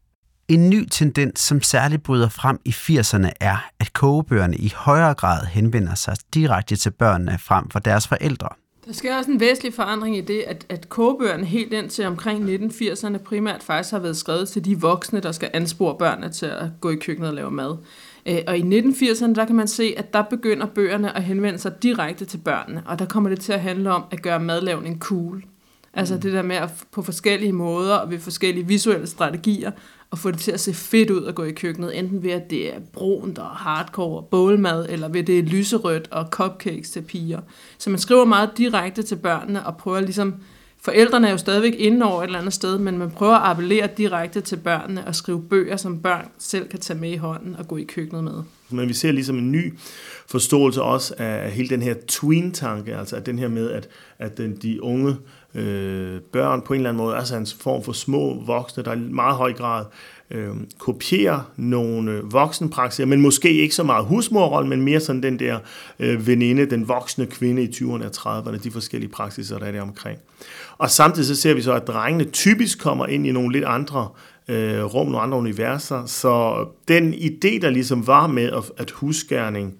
En 0.48 0.70
ny 0.70 0.88
tendens, 0.90 1.40
som 1.40 1.62
særligt 1.62 2.02
bryder 2.02 2.28
frem 2.28 2.58
i 2.64 2.70
80'erne, 2.70 3.30
er, 3.40 3.70
at 3.80 3.92
kogebøgerne 3.92 4.56
i 4.56 4.72
højere 4.76 5.14
grad 5.14 5.46
henvender 5.46 5.94
sig 5.94 6.16
direkte 6.34 6.76
til 6.76 6.90
børnene 6.90 7.38
frem 7.38 7.70
for 7.70 7.78
deres 7.78 8.08
forældre. 8.08 8.48
Der 8.86 8.92
sker 8.92 9.16
også 9.16 9.30
en 9.30 9.40
væsentlig 9.40 9.74
forandring 9.74 10.16
i 10.16 10.20
det, 10.20 10.40
at, 10.46 10.66
at 10.68 10.88
kogebøgerne 10.88 11.44
helt 11.44 11.72
indtil 11.72 12.06
omkring 12.06 12.54
1980'erne 12.54 13.18
primært 13.18 13.62
faktisk 13.62 13.90
har 13.90 13.98
været 13.98 14.16
skrevet 14.16 14.48
til 14.48 14.64
de 14.64 14.80
voksne, 14.80 15.20
der 15.20 15.32
skal 15.32 15.50
anspore 15.54 15.98
børnene 15.98 16.32
til 16.32 16.46
at 16.46 16.66
gå 16.80 16.90
i 16.90 16.96
køkkenet 16.96 17.28
og 17.28 17.34
lave 17.34 17.50
mad. 17.50 17.76
Øh, 18.26 18.38
og 18.46 18.58
i 18.58 18.62
1980'erne, 18.62 19.34
der 19.34 19.44
kan 19.44 19.56
man 19.56 19.68
se, 19.68 19.94
at 19.96 20.12
der 20.12 20.22
begynder 20.22 20.66
bøgerne 20.66 21.16
at 21.16 21.22
henvende 21.24 21.58
sig 21.58 21.82
direkte 21.82 22.24
til 22.24 22.38
børnene, 22.38 22.82
og 22.86 22.98
der 22.98 23.06
kommer 23.06 23.30
det 23.30 23.40
til 23.40 23.52
at 23.52 23.60
handle 23.60 23.90
om 23.90 24.04
at 24.10 24.22
gøre 24.22 24.40
madlavning 24.40 25.00
cool. 25.00 25.44
Altså 25.94 26.14
mm. 26.14 26.20
det 26.20 26.32
der 26.32 26.42
med 26.42 26.56
at 26.56 26.70
på 26.92 27.02
forskellige 27.02 27.52
måder 27.52 27.94
og 27.94 28.10
ved 28.10 28.18
forskellige 28.18 28.66
visuelle 28.66 29.06
strategier 29.06 29.70
at 30.12 30.18
få 30.18 30.30
det 30.30 30.38
til 30.38 30.52
at 30.52 30.60
se 30.60 30.74
fedt 30.74 31.10
ud 31.10 31.24
at 31.24 31.34
gå 31.34 31.44
i 31.44 31.52
køkkenet, 31.52 31.98
enten 31.98 32.22
ved 32.22 32.30
at 32.30 32.50
det 32.50 32.74
er 32.74 32.80
brunt 32.92 33.38
og 33.38 33.46
hardcore 33.48 34.22
bålmad, 34.30 34.86
eller 34.88 35.08
ved 35.08 35.20
at 35.20 35.26
det 35.26 35.38
er 35.38 35.42
lyserødt 35.42 36.08
og 36.10 36.26
cupcakes 36.30 36.90
til 36.90 37.02
piger. 37.02 37.40
Så 37.78 37.90
man 37.90 37.98
skriver 37.98 38.24
meget 38.24 38.50
direkte 38.56 39.02
til 39.02 39.16
børnene 39.16 39.66
og 39.66 39.76
prøver 39.76 40.00
ligesom, 40.00 40.34
forældrene 40.82 41.26
er 41.26 41.30
jo 41.30 41.38
stadigvæk 41.38 41.74
inde 41.78 42.06
over 42.06 42.22
et 42.22 42.26
eller 42.26 42.38
andet 42.38 42.52
sted, 42.52 42.78
men 42.78 42.98
man 42.98 43.10
prøver 43.10 43.34
at 43.34 43.50
appellere 43.50 43.88
direkte 43.96 44.40
til 44.40 44.56
børnene 44.56 45.06
og 45.06 45.14
skrive 45.14 45.42
bøger, 45.42 45.76
som 45.76 45.98
børn 45.98 46.28
selv 46.38 46.68
kan 46.68 46.80
tage 46.80 46.98
med 46.98 47.10
i 47.10 47.16
hånden 47.16 47.56
og 47.56 47.68
gå 47.68 47.76
i 47.76 47.84
køkkenet 47.84 48.24
med. 48.24 48.42
Men 48.70 48.88
vi 48.88 48.94
ser 48.94 49.12
ligesom 49.12 49.38
en 49.38 49.52
ny 49.52 49.74
forståelse 50.26 50.82
også 50.82 51.14
af 51.18 51.50
hele 51.50 51.68
den 51.68 51.82
her 51.82 51.94
tween-tanke, 52.08 52.96
altså 52.96 53.16
at 53.16 53.26
den 53.26 53.38
her 53.38 53.48
med, 53.48 53.70
at, 53.70 53.88
at 54.18 54.40
de 54.62 54.82
unge 54.82 55.16
øh, 55.54 56.20
børn 56.32 56.62
på 56.62 56.72
en 56.72 56.80
eller 56.80 56.90
anden 56.90 57.04
måde, 57.04 57.16
altså 57.16 57.36
en 57.36 57.46
form 57.60 57.84
for 57.84 57.92
små 57.92 58.42
voksne, 58.44 58.82
der 58.82 58.92
i 58.92 58.98
meget 58.98 59.36
høj 59.36 59.52
grad 59.52 59.84
øh, 60.30 60.48
kopierer 60.78 61.40
nogle 61.56 62.12
øh, 62.12 62.32
voksenpraksiser, 62.32 63.06
men 63.06 63.20
måske 63.20 63.52
ikke 63.52 63.74
så 63.74 63.82
meget 63.82 64.06
husmorrolle, 64.06 64.68
men 64.68 64.82
mere 64.82 65.00
sådan 65.00 65.22
den 65.22 65.38
der 65.38 65.58
øh, 65.98 66.26
veninde, 66.26 66.70
den 66.70 66.88
voksne 66.88 67.26
kvinde 67.26 67.62
i 67.62 67.68
20'erne 67.68 68.04
og 68.04 68.40
30'erne, 68.40 68.58
de 68.64 68.70
forskellige 68.70 69.10
praksiser, 69.10 69.58
der 69.58 69.66
er 69.66 69.72
der 69.72 69.82
omkring. 69.82 70.18
Og 70.78 70.90
samtidig 70.90 71.26
så 71.26 71.34
ser 71.34 71.54
vi 71.54 71.62
så, 71.62 71.72
at 71.72 71.86
drengene 71.86 72.24
typisk 72.24 72.80
kommer 72.80 73.06
ind 73.06 73.26
i 73.26 73.32
nogle 73.32 73.52
lidt 73.52 73.64
andre 73.64 74.08
øh, 74.48 74.84
rum, 74.84 75.06
nogle 75.06 75.20
andre 75.20 75.38
universer, 75.38 76.06
så 76.06 76.64
den 76.88 77.14
idé, 77.14 77.58
der 77.60 77.70
ligesom 77.70 78.06
var 78.06 78.26
med, 78.26 78.50
at, 78.50 78.64
at 78.76 78.90
husgærning 78.90 79.74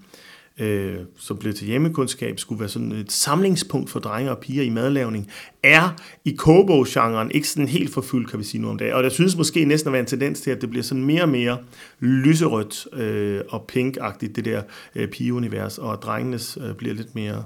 øh, 0.58 0.96
som 1.18 1.36
blev 1.36 1.54
til 1.54 1.66
hjemmekundskab, 1.66 2.38
skulle 2.38 2.60
være 2.60 2.68
sådan 2.68 2.92
et 2.92 3.12
samlingspunkt 3.12 3.90
for 3.90 4.00
drenge 4.00 4.30
og 4.30 4.38
piger 4.38 4.62
i 4.62 4.68
madlavning, 4.68 5.28
er 5.62 5.96
i 6.24 6.30
kobo-genren 6.38 7.30
ikke 7.30 7.48
sådan 7.48 7.68
helt 7.68 7.92
forfyldt, 7.92 8.30
kan 8.30 8.38
vi 8.38 8.44
sige 8.44 8.62
nu 8.62 8.68
om 8.68 8.78
dagen. 8.78 8.94
Og 8.94 9.02
der 9.02 9.08
synes 9.08 9.36
måske 9.36 9.64
næsten 9.64 9.88
at 9.88 9.92
være 9.92 10.00
en 10.00 10.06
tendens 10.06 10.40
til, 10.40 10.50
at 10.50 10.60
det 10.60 10.70
bliver 10.70 10.82
sådan 10.82 11.04
mere 11.04 11.22
og 11.22 11.28
mere 11.28 11.58
lyserødt 12.00 12.86
øh, 12.92 13.40
og 13.48 13.64
pinkagtigt, 13.68 14.36
det 14.36 14.44
der 14.44 14.62
øh, 14.96 15.08
pigeunivers, 15.08 15.78
og 15.78 16.02
drengenes 16.02 16.58
øh, 16.60 16.74
bliver 16.74 16.94
lidt 16.94 17.14
mere 17.14 17.44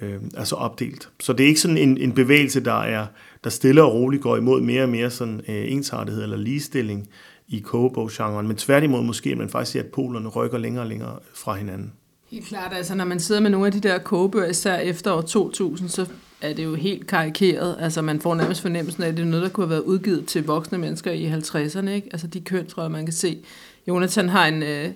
øh, 0.00 0.20
altså 0.36 0.56
opdelt. 0.56 1.08
Så 1.20 1.32
det 1.32 1.44
er 1.44 1.48
ikke 1.48 1.60
sådan 1.60 1.78
en, 1.78 1.98
en 1.98 2.12
bevægelse, 2.12 2.60
der 2.60 2.80
er 2.80 3.06
der 3.44 3.50
stille 3.50 3.82
og 3.82 3.94
roligt 3.94 4.22
går 4.22 4.36
imod 4.36 4.60
mere 4.60 4.82
og 4.82 4.88
mere 4.88 5.10
sådan 5.10 5.40
øh, 5.48 5.72
ensartethed 5.72 6.22
eller 6.22 6.36
ligestilling 6.36 7.08
i 7.48 7.58
kogebog-genren, 7.58 8.48
men 8.48 8.56
tværtimod 8.56 9.02
måske, 9.02 9.30
at 9.30 9.38
man 9.38 9.48
faktisk 9.48 9.72
ser, 9.72 9.80
at 9.80 9.86
polerne 9.86 10.28
rykker 10.28 10.58
længere 10.58 10.84
og 10.84 10.88
længere 10.88 11.18
fra 11.34 11.54
hinanden. 11.54 11.92
Helt 12.30 12.46
klart, 12.46 12.72
altså 12.74 12.94
når 12.94 13.04
man 13.04 13.20
sidder 13.20 13.40
med 13.40 13.50
nogle 13.50 13.66
af 13.66 13.72
de 13.72 13.80
der 13.80 13.98
kogebøger, 13.98 14.48
især 14.48 14.76
efter 14.76 15.12
år 15.12 15.20
2000, 15.20 15.88
så 15.88 16.06
er 16.40 16.52
det 16.52 16.64
jo 16.64 16.74
helt 16.74 17.06
karikeret. 17.06 17.76
Altså 17.80 18.02
man 18.02 18.20
får 18.20 18.34
nærmest 18.34 18.62
fornemmelsen 18.62 19.02
af, 19.02 19.08
at 19.08 19.16
det 19.16 19.22
er 19.22 19.26
noget, 19.26 19.42
der 19.42 19.48
kunne 19.48 19.66
have 19.66 19.70
været 19.70 19.82
udgivet 19.82 20.26
til 20.26 20.46
voksne 20.46 20.78
mennesker 20.78 21.12
i 21.12 21.32
50'erne. 21.32 21.88
Ikke? 21.88 22.08
Altså 22.12 22.26
de 22.26 22.40
køn, 22.40 22.66
tror 22.66 22.82
jeg, 22.82 22.90
man 22.90 23.06
kan 23.06 23.12
se. 23.12 23.38
Jonathan 23.88 24.28
har 24.28 24.46
en, 24.46 24.62
øh, 24.62 24.90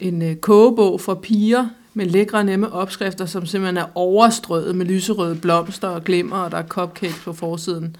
en 0.00 0.22
øh, 0.22 0.36
kogebog 0.36 1.00
for 1.00 1.14
piger 1.14 1.68
med 1.94 2.06
lækre, 2.06 2.44
nemme 2.44 2.72
opskrifter, 2.72 3.26
som 3.26 3.46
simpelthen 3.46 3.76
er 3.76 3.86
overstrøget 3.94 4.76
med 4.76 4.86
lyserøde 4.86 5.36
blomster 5.36 5.88
og 5.88 6.04
glimmer, 6.04 6.36
og 6.36 6.50
der 6.50 6.58
er 6.58 6.66
cupcakes 6.66 7.20
på 7.24 7.32
forsiden. 7.32 7.96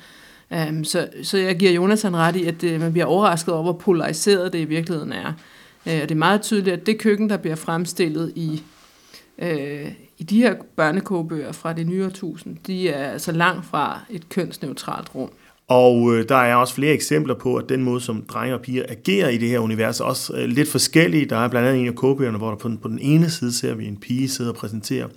Um, 0.50 0.84
så, 0.84 1.08
så 1.22 1.38
jeg 1.38 1.56
giver 1.56 1.72
Jonathan 1.72 2.16
ret 2.16 2.36
i, 2.36 2.44
at 2.44 2.60
det, 2.60 2.80
man 2.80 2.92
bliver 2.92 3.06
overrasket 3.06 3.54
over, 3.54 3.62
hvor 3.62 3.72
polariseret 3.72 4.52
det 4.52 4.58
i 4.58 4.64
virkeligheden 4.64 5.12
er. 5.12 5.32
Øh, 5.86 6.02
og 6.02 6.08
det 6.08 6.10
er 6.10 6.14
meget 6.14 6.42
tydeligt, 6.42 6.76
at 6.76 6.86
det 6.86 6.98
køkken, 6.98 7.30
der 7.30 7.36
bliver 7.36 7.56
fremstillet 7.56 8.32
i, 8.36 8.62
øh, 9.38 9.92
i 10.18 10.22
de 10.22 10.38
her 10.38 10.54
børnekogebøger 10.76 11.52
fra 11.52 11.72
det 11.72 11.86
nye 11.86 12.04
årtusind, 12.04 12.56
de 12.66 12.88
er 12.88 13.10
altså 13.10 13.32
langt 13.32 13.66
fra 13.66 14.00
et 14.10 14.28
kønsneutralt 14.28 15.14
rum. 15.14 15.30
Og 15.68 16.14
øh, 16.14 16.28
der 16.28 16.36
er 16.36 16.54
også 16.54 16.74
flere 16.74 16.92
eksempler 16.92 17.34
på, 17.34 17.56
at 17.56 17.68
den 17.68 17.84
måde, 17.84 18.00
som 18.00 18.22
drenge 18.22 18.54
og 18.54 18.60
piger 18.60 18.84
agerer 18.88 19.28
i 19.28 19.38
det 19.38 19.48
her 19.48 19.58
univers, 19.58 20.00
er 20.00 20.04
også 20.04 20.34
øh, 20.36 20.44
lidt 20.44 20.68
forskellige. 20.68 21.26
Der 21.26 21.36
er 21.36 21.48
blandt 21.48 21.68
andet 21.68 21.80
en 21.80 21.88
af 21.88 21.94
kogebøgerne, 21.94 22.38
hvor 22.38 22.48
der 22.48 22.56
på 22.56 22.68
den, 22.68 22.78
på 22.78 22.88
den 22.88 22.98
ene 22.98 23.30
side 23.30 23.52
ser 23.52 23.74
vi 23.74 23.86
en 23.86 23.96
pige 23.96 24.28
sidde 24.28 24.50
og 24.50 24.56
præsentere 24.56 25.08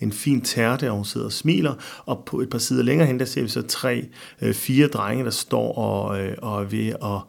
en 0.00 0.12
fin 0.12 0.40
tærte, 0.40 0.90
og 0.90 0.96
hun 0.96 1.04
sidder 1.04 1.26
og 1.26 1.32
smiler, 1.32 1.74
og 2.06 2.22
på 2.26 2.40
et 2.40 2.50
par 2.50 2.58
sider 2.58 2.82
længere 2.82 3.06
hen, 3.06 3.18
der 3.18 3.24
ser 3.24 3.42
vi 3.42 3.48
så 3.48 3.62
tre, 3.62 4.04
øh, 4.42 4.54
fire 4.54 4.86
drenge, 4.86 5.24
der 5.24 5.30
står 5.30 5.72
og, 5.72 6.20
øh, 6.20 6.36
og 6.42 6.62
er 6.62 6.66
ved 6.66 6.88
at 6.88 7.20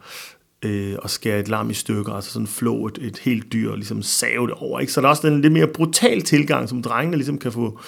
øh, 0.65 0.95
og 0.99 1.09
skære 1.09 1.39
et 1.39 1.47
lam 1.47 1.69
i 1.69 1.73
stykker, 1.73 2.13
altså 2.13 2.31
sådan 2.31 2.47
flå 2.47 2.87
et, 2.87 2.97
et 3.01 3.19
helt 3.19 3.53
dyr 3.53 3.71
og 3.71 3.77
ligesom 3.77 4.01
save 4.01 4.47
det 4.47 4.55
over. 4.55 4.79
Ikke? 4.79 4.93
Så 4.93 5.01
der 5.01 5.07
er 5.07 5.09
også 5.09 5.27
den 5.27 5.41
lidt 5.41 5.53
mere 5.53 5.67
brutal 5.67 6.21
tilgang, 6.21 6.69
som 6.69 6.81
drengene 6.81 7.17
ligesom 7.17 7.37
kan 7.37 7.51
få 7.51 7.79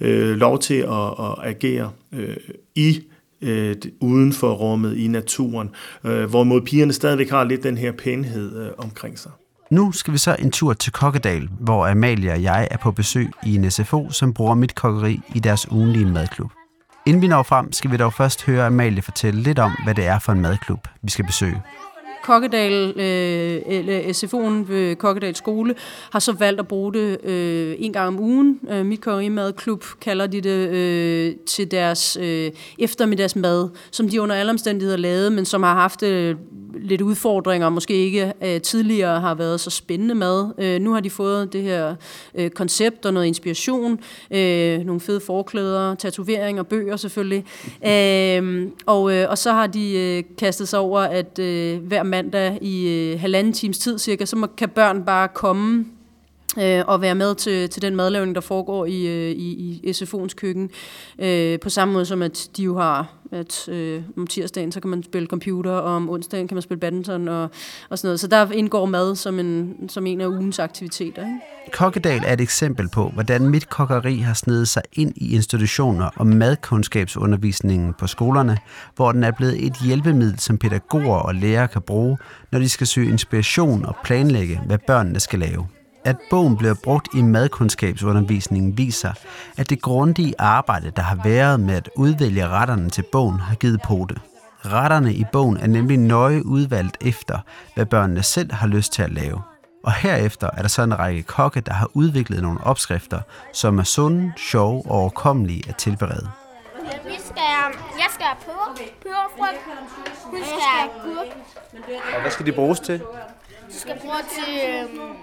øh, 0.00 0.36
lov 0.36 0.58
til 0.58 0.74
at, 0.74 1.06
at 1.18 1.34
agere 1.42 1.90
øh, 2.12 2.36
i 2.74 3.02
øh, 3.42 3.76
uden 4.00 4.32
for 4.32 4.52
rummet 4.52 4.96
i 4.96 5.08
naturen, 5.08 5.70
øh, 6.04 6.24
hvorimod 6.24 6.60
pigerne 6.60 6.92
stadigvæk 6.92 7.30
har 7.30 7.44
lidt 7.44 7.62
den 7.62 7.78
her 7.78 7.92
pænhed 7.92 8.66
øh, 8.66 8.70
omkring 8.78 9.18
sig. 9.18 9.30
Nu 9.70 9.92
skal 9.92 10.12
vi 10.12 10.18
så 10.18 10.36
en 10.38 10.50
tur 10.50 10.72
til 10.72 10.92
Kokkedal, 10.92 11.48
hvor 11.60 11.86
Amalie 11.86 12.32
og 12.32 12.42
jeg 12.42 12.68
er 12.70 12.76
på 12.76 12.90
besøg 12.90 13.30
i 13.46 13.54
en 13.54 13.70
SFO, 13.70 14.10
som 14.10 14.34
bruger 14.34 14.54
mit 14.54 14.74
kokkeri 14.74 15.20
i 15.34 15.38
deres 15.38 15.70
ugenlige 15.70 16.06
madklub. 16.06 16.50
Inden 17.06 17.22
vi 17.22 17.26
når 17.26 17.42
frem, 17.42 17.72
skal 17.72 17.90
vi 17.90 17.96
dog 17.96 18.12
først 18.12 18.46
høre 18.46 18.66
Amalie 18.66 19.02
fortælle 19.02 19.42
lidt 19.42 19.58
om, 19.58 19.72
hvad 19.84 19.94
det 19.94 20.06
er 20.06 20.18
for 20.18 20.32
en 20.32 20.40
madklub, 20.40 20.88
vi 21.02 21.10
skal 21.10 21.26
besøge. 21.26 21.62
Kokkedal, 22.22 22.92
øh, 22.96 23.62
eller 23.66 23.98
SFO'en 23.98 24.72
ved 24.72 24.96
Kokkedal 24.96 25.36
skole, 25.36 25.74
har 26.10 26.18
så 26.18 26.32
valgt 26.32 26.60
at 26.60 26.68
bruge 26.68 26.92
det 26.94 27.24
øh, 27.24 27.76
en 27.78 27.92
gang 27.92 28.08
om 28.08 28.20
ugen. 28.20 28.60
Øh, 28.70 28.86
Mit 28.86 29.00
Kogerimadklub 29.00 29.84
kalder 30.00 30.26
de 30.26 30.40
det 30.40 30.68
øh, 30.68 31.34
til 31.46 31.70
deres 31.70 32.18
øh, 32.20 32.50
eftermiddagsmad, 32.78 33.68
som 33.90 34.08
de 34.08 34.20
under 34.20 34.36
alle 34.36 34.50
omstændigheder 34.50 34.96
lavede, 34.98 35.30
men 35.30 35.44
som 35.44 35.62
har 35.62 35.74
haft 35.74 36.02
øh, 36.02 36.36
lidt 36.74 37.00
udfordringer, 37.00 37.68
måske 37.68 37.94
ikke 37.94 38.32
øh, 38.42 38.60
tidligere 38.60 39.20
har 39.20 39.34
været 39.34 39.60
så 39.60 39.70
spændende 39.70 40.14
mad. 40.14 40.52
Øh, 40.58 40.80
nu 40.80 40.92
har 40.92 41.00
de 41.00 41.10
fået 41.10 41.52
det 41.52 41.62
her 41.62 41.94
øh, 42.34 42.50
koncept 42.50 43.06
og 43.06 43.14
noget 43.14 43.26
inspiration, 43.26 43.98
øh, 44.30 44.78
nogle 44.78 45.00
fede 45.00 45.20
forklæder, 45.20 45.94
tatoveringer, 45.94 46.62
bøger 46.62 46.96
selvfølgelig, 46.96 47.44
øh, 47.92 48.68
og, 48.86 49.12
øh, 49.12 49.30
og 49.30 49.38
så 49.38 49.52
har 49.52 49.66
de 49.66 49.92
øh, 49.92 50.24
kastet 50.38 50.68
sig 50.68 50.78
over, 50.78 51.00
at 51.00 51.38
øh, 51.38 51.82
hver 51.82 52.02
mandag 52.12 52.58
i 52.62 52.88
øh, 52.88 53.20
halvanden 53.20 53.52
times 53.52 53.78
tid 53.78 53.98
cirka, 53.98 54.24
så 54.24 54.36
må, 54.36 54.46
kan 54.46 54.68
børn 54.68 55.04
bare 55.04 55.28
komme 55.28 55.86
øh, 56.58 56.84
og 56.86 57.00
være 57.00 57.14
med 57.14 57.34
til, 57.34 57.70
til 57.70 57.82
den 57.82 57.96
madlavning, 57.96 58.34
der 58.34 58.40
foregår 58.40 58.86
i, 58.86 59.06
øh, 59.06 59.30
i, 59.30 59.80
i 59.84 59.90
SFO'ens 59.90 60.34
køkken. 60.34 60.70
Øh, 61.18 61.60
på 61.60 61.68
samme 61.68 61.94
måde 61.94 62.06
som, 62.06 62.22
at 62.22 62.48
de 62.56 62.62
jo 62.62 62.78
har, 62.78 63.06
at 63.32 63.68
øh, 63.68 64.02
om 64.16 64.26
tirsdagen, 64.26 64.72
så 64.72 64.80
kan 64.80 64.90
man 64.90 65.02
spille 65.02 65.28
computer, 65.28 65.70
og 65.70 65.96
om 65.96 66.10
onsdagen 66.10 66.48
kan 66.48 66.54
man 66.54 66.62
spille 66.62 66.80
badminton 66.80 67.28
og, 67.28 67.50
og 67.90 67.98
sådan 67.98 68.08
noget. 68.08 68.20
Så 68.20 68.26
der 68.26 68.50
indgår 68.52 68.86
mad 68.86 69.16
som 69.16 69.38
en, 69.38 69.74
som 69.88 70.06
en 70.06 70.20
af 70.20 70.26
ugens 70.26 70.58
aktiviteter. 70.58 71.22
Ikke? 71.22 71.38
Kokkedal 71.72 72.22
er 72.26 72.32
et 72.32 72.40
eksempel 72.40 72.88
på, 72.88 73.08
hvordan 73.08 73.48
mit 73.48 73.68
kokkeri 73.68 74.16
har 74.16 74.34
snedet 74.34 74.68
sig 74.68 74.82
ind 74.92 75.12
i 75.16 75.34
institutioner 75.34 76.10
og 76.16 76.26
madkundskabsundervisningen 76.26 77.94
på 77.94 78.06
skolerne, 78.06 78.58
hvor 78.96 79.12
den 79.12 79.24
er 79.24 79.30
blevet 79.30 79.66
et 79.66 79.76
hjælpemiddel, 79.84 80.38
som 80.38 80.58
pædagoger 80.58 81.18
og 81.18 81.34
lærere 81.34 81.68
kan 81.68 81.82
bruge, 81.82 82.18
når 82.52 82.58
de 82.58 82.68
skal 82.68 82.86
søge 82.86 83.08
inspiration 83.08 83.84
og 83.84 83.96
planlægge, 84.04 84.60
hvad 84.66 84.78
børnene 84.86 85.20
skal 85.20 85.38
lave. 85.38 85.66
At 86.04 86.16
bogen 86.30 86.56
bliver 86.56 86.74
brugt 86.84 87.08
i 87.14 87.22
madkundskabsundervisningen 87.22 88.78
viser, 88.78 89.12
at 89.56 89.70
det 89.70 89.82
grundige 89.82 90.34
arbejde, 90.38 90.92
der 90.96 91.02
har 91.02 91.20
været 91.24 91.60
med 91.60 91.74
at 91.74 91.90
udvælge 91.96 92.48
retterne 92.48 92.90
til 92.90 93.04
bogen, 93.12 93.40
har 93.40 93.54
givet 93.54 93.80
pote. 93.82 94.14
Retterne 94.64 95.14
i 95.14 95.24
bogen 95.32 95.56
er 95.56 95.66
nemlig 95.66 95.98
nøje 95.98 96.46
udvalgt 96.46 96.96
efter, 97.00 97.38
hvad 97.74 97.86
børnene 97.86 98.22
selv 98.22 98.52
har 98.52 98.66
lyst 98.66 98.92
til 98.92 99.02
at 99.02 99.10
lave. 99.10 99.42
Og 99.84 99.92
herefter 99.92 100.50
er 100.52 100.62
der 100.62 100.68
så 100.68 100.82
en 100.82 100.98
række 100.98 101.22
kokke, 101.22 101.60
der 101.60 101.72
har 101.72 101.88
udviklet 101.94 102.42
nogle 102.42 102.64
opskrifter, 102.64 103.20
som 103.52 103.78
er 103.78 103.82
sunde, 103.82 104.32
sjove 104.36 104.82
og 104.86 104.90
overkommelige 104.90 105.62
at 105.68 105.76
tilberede. 105.76 106.30
Vi 106.84 107.18
skal, 107.18 107.42
jeg 107.98 108.08
skal 108.10 108.26
have 108.26 108.36
peber, 108.40 108.84
peberfrygt. 109.02 109.60
Hun 110.24 110.40
skal 110.44 110.60
have 110.60 110.90
agurk. 110.90 111.36
Og 112.14 112.20
hvad 112.20 112.30
skal 112.30 112.46
de 112.46 112.52
bruges 112.52 112.80
til? 112.80 112.98
Du 112.98 113.78
skal 113.78 114.00
bruge 114.00 114.16
til 114.34 114.60
øhm, 114.68 115.16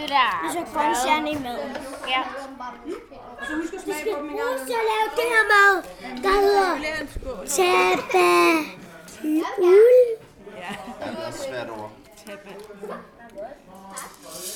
det 0.00 0.08
der... 0.08 0.28
Du 0.44 0.48
skal 0.52 0.64
grønne 0.74 0.96
stjerne 0.96 1.30
i 1.30 1.38
maden. 1.44 1.76
Ja. 2.08 2.22
Du 3.50 3.92
skal 4.00 4.14
bruge 4.14 4.56
til 4.68 4.76
at 4.82 4.86
lave 4.92 5.06
det 5.18 5.26
her 5.34 5.44
mad, 5.54 5.72
der 6.24 6.34
hedder 6.44 6.70
tabaul. 7.46 8.64
Ja, 10.56 10.72
det 11.06 11.18
er 11.18 11.26
også 11.26 11.42
svært 11.48 11.68
ord. 11.70 11.90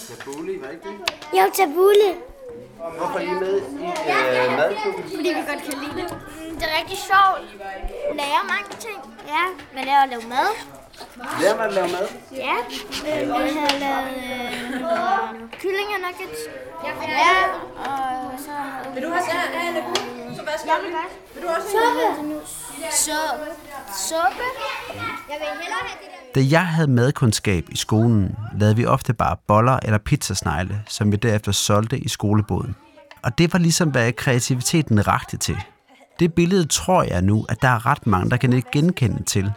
Tabuli, 0.09 0.61
var 0.63 0.69
ikke 0.69 0.89
det? 0.89 0.95
Jo, 1.39 1.51
tabule. 1.55 2.09
Hvorfor 2.97 3.19
er 3.19 3.23
I 3.23 3.35
med 3.41 3.57
i 3.57 3.65
øh, 3.65 4.57
madklubben? 4.57 5.03
Fordi 5.03 5.29
vi 5.29 5.43
godt 5.49 5.63
kan 5.63 5.79
lide 5.83 5.97
det. 6.03 6.09
Det 6.59 6.63
er 6.63 6.79
rigtig 6.81 6.99
sjovt. 6.99 7.63
Lære 8.15 8.43
mange 8.49 8.71
ting. 8.79 8.99
Ja, 9.29 9.45
man 9.75 9.85
lærer 9.85 10.03
at 10.03 10.09
lave 10.09 10.23
mad. 10.29 10.84
Lærer 11.41 11.57
man 11.57 11.67
at 11.67 11.75
lave 11.75 11.89
mad? 11.97 12.07
Ja, 12.33 12.57
øh, 13.11 13.29
vi 13.45 13.51
har 13.63 13.79
lavet 13.85 14.07
øh, 14.07 15.51
kyllinger 15.63 15.99
nuggets. 16.05 16.41
Ja, 16.85 16.91
og 17.77 18.39
så 18.45 18.51
har 18.51 18.89
vi... 18.89 18.95
Vil 18.95 19.03
du 19.03 19.09
have 19.09 19.25
Så 20.37 20.43
hvad 20.43 20.53
skal 20.59 20.71
du? 20.71 20.89
Vil 21.35 21.43
du 21.43 21.49
også 21.49 21.69
Suppe. 21.69 22.47
Så, 22.91 23.19
suppe. 24.09 24.45
Jeg 25.29 25.37
vil 25.41 25.49
hellere 25.63 25.83
have 25.83 25.99
det 26.03 26.35
der... 26.35 26.41
Da 26.41 26.47
jeg 26.51 26.67
havde 26.67 26.89
madkundskab 26.89 27.65
i 27.69 27.77
skolen, 27.77 28.37
lavede 28.59 28.77
vi 28.77 28.87
ofte 28.87 29.15
bare 29.15 29.37
boller 29.49 29.79
eller 29.83 29.99
pizzasnegle, 29.99 30.83
som 30.89 31.13
vi 31.13 31.17
derefter 31.17 31.53
solgte 31.53 31.99
i 31.99 32.09
skoleboden. 32.09 32.77
Og 33.23 33.39
det 33.39 33.53
var 33.53 33.59
ligesom, 33.59 33.91
hvad 33.91 34.13
kreativiteten 34.13 35.07
rakte 35.07 35.37
til. 35.37 35.57
Det 36.19 36.35
billede 36.35 36.67
tror 36.67 37.03
jeg 37.03 37.23
nu, 37.23 37.47
at 37.49 37.63
der 37.63 37.69
er 37.69 37.87
ret 37.87 38.07
mange, 38.07 38.31
der 38.31 38.37
kan 38.37 38.53
ikke 38.53 38.71
genkende 38.73 39.23
til, 39.23 39.53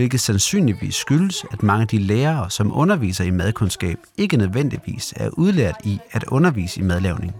hvilket 0.00 0.20
sandsynligvis 0.20 0.94
skyldes, 0.94 1.44
at 1.52 1.62
mange 1.62 1.82
af 1.82 1.88
de 1.88 1.98
lærere, 1.98 2.50
som 2.50 2.78
underviser 2.78 3.24
i 3.24 3.30
madkundskab, 3.30 3.98
ikke 4.16 4.36
nødvendigvis 4.36 5.14
er 5.16 5.28
udlært 5.32 5.74
i 5.84 5.98
at 6.12 6.24
undervise 6.24 6.80
i 6.80 6.82
madlavning. 6.82 7.34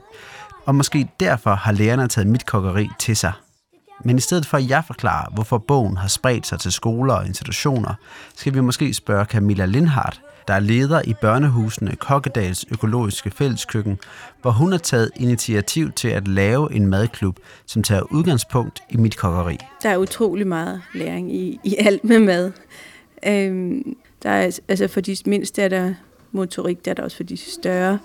Og 0.66 0.75
måske 0.75 1.09
derfor 1.20 1.55
har 1.55 1.73
lærerne 1.73 2.09
taget 2.09 2.29
mit 2.29 2.46
kokkeri 2.46 2.88
til 2.99 3.16
sig. 3.16 3.33
Men 4.05 4.16
i 4.16 4.20
stedet 4.20 4.46
for 4.46 4.57
at 4.57 4.68
jeg 4.68 4.85
forklarer, 4.87 5.31
hvorfor 5.31 5.59
bogen 5.59 5.96
har 5.96 6.09
spredt 6.09 6.46
sig 6.46 6.61
til 6.61 6.73
skoler 6.73 7.14
og 7.14 7.27
institutioner, 7.27 7.94
skal 8.37 8.55
vi 8.55 8.61
måske 8.61 8.94
spørge 8.94 9.25
Camilla 9.25 9.66
Lindhardt, 9.66 10.20
der 10.48 10.55
er 10.55 10.61
leder 10.61 11.03
i 11.05 11.14
børnehusene 11.20 11.96
Kokkedals 11.96 12.64
Økologiske 12.70 13.31
Fælleskøkken, 13.31 13.98
hvor 14.42 14.50
hun 14.50 14.72
har 14.72 14.79
taget 14.79 15.11
initiativ 15.16 15.92
til 15.92 16.09
at 16.09 16.29
lave 16.29 16.72
en 16.72 16.87
madklub, 16.87 17.37
som 17.66 17.83
tager 17.83 18.03
udgangspunkt 18.12 18.83
i 18.90 18.96
mit 18.96 19.16
kokkeri. 19.16 19.59
Der 19.83 19.88
er 19.88 19.96
utrolig 19.96 20.46
meget 20.46 20.83
læring 20.94 21.35
i, 21.35 21.61
i 21.64 21.76
alt 21.79 22.05
med 22.05 22.18
mad. 22.18 22.53
Øhm, 23.26 23.96
der 24.22 24.31
er, 24.31 24.59
altså 24.68 24.88
for 24.88 25.00
de 25.00 25.16
mindste 25.26 25.62
er 25.62 25.68
der 25.68 25.94
motorik, 26.33 26.85
der 26.85 26.90
er 26.90 26.94
der 26.94 27.03
også 27.03 27.16
for 27.16 27.24
de 27.24 27.37
større, 27.37 27.98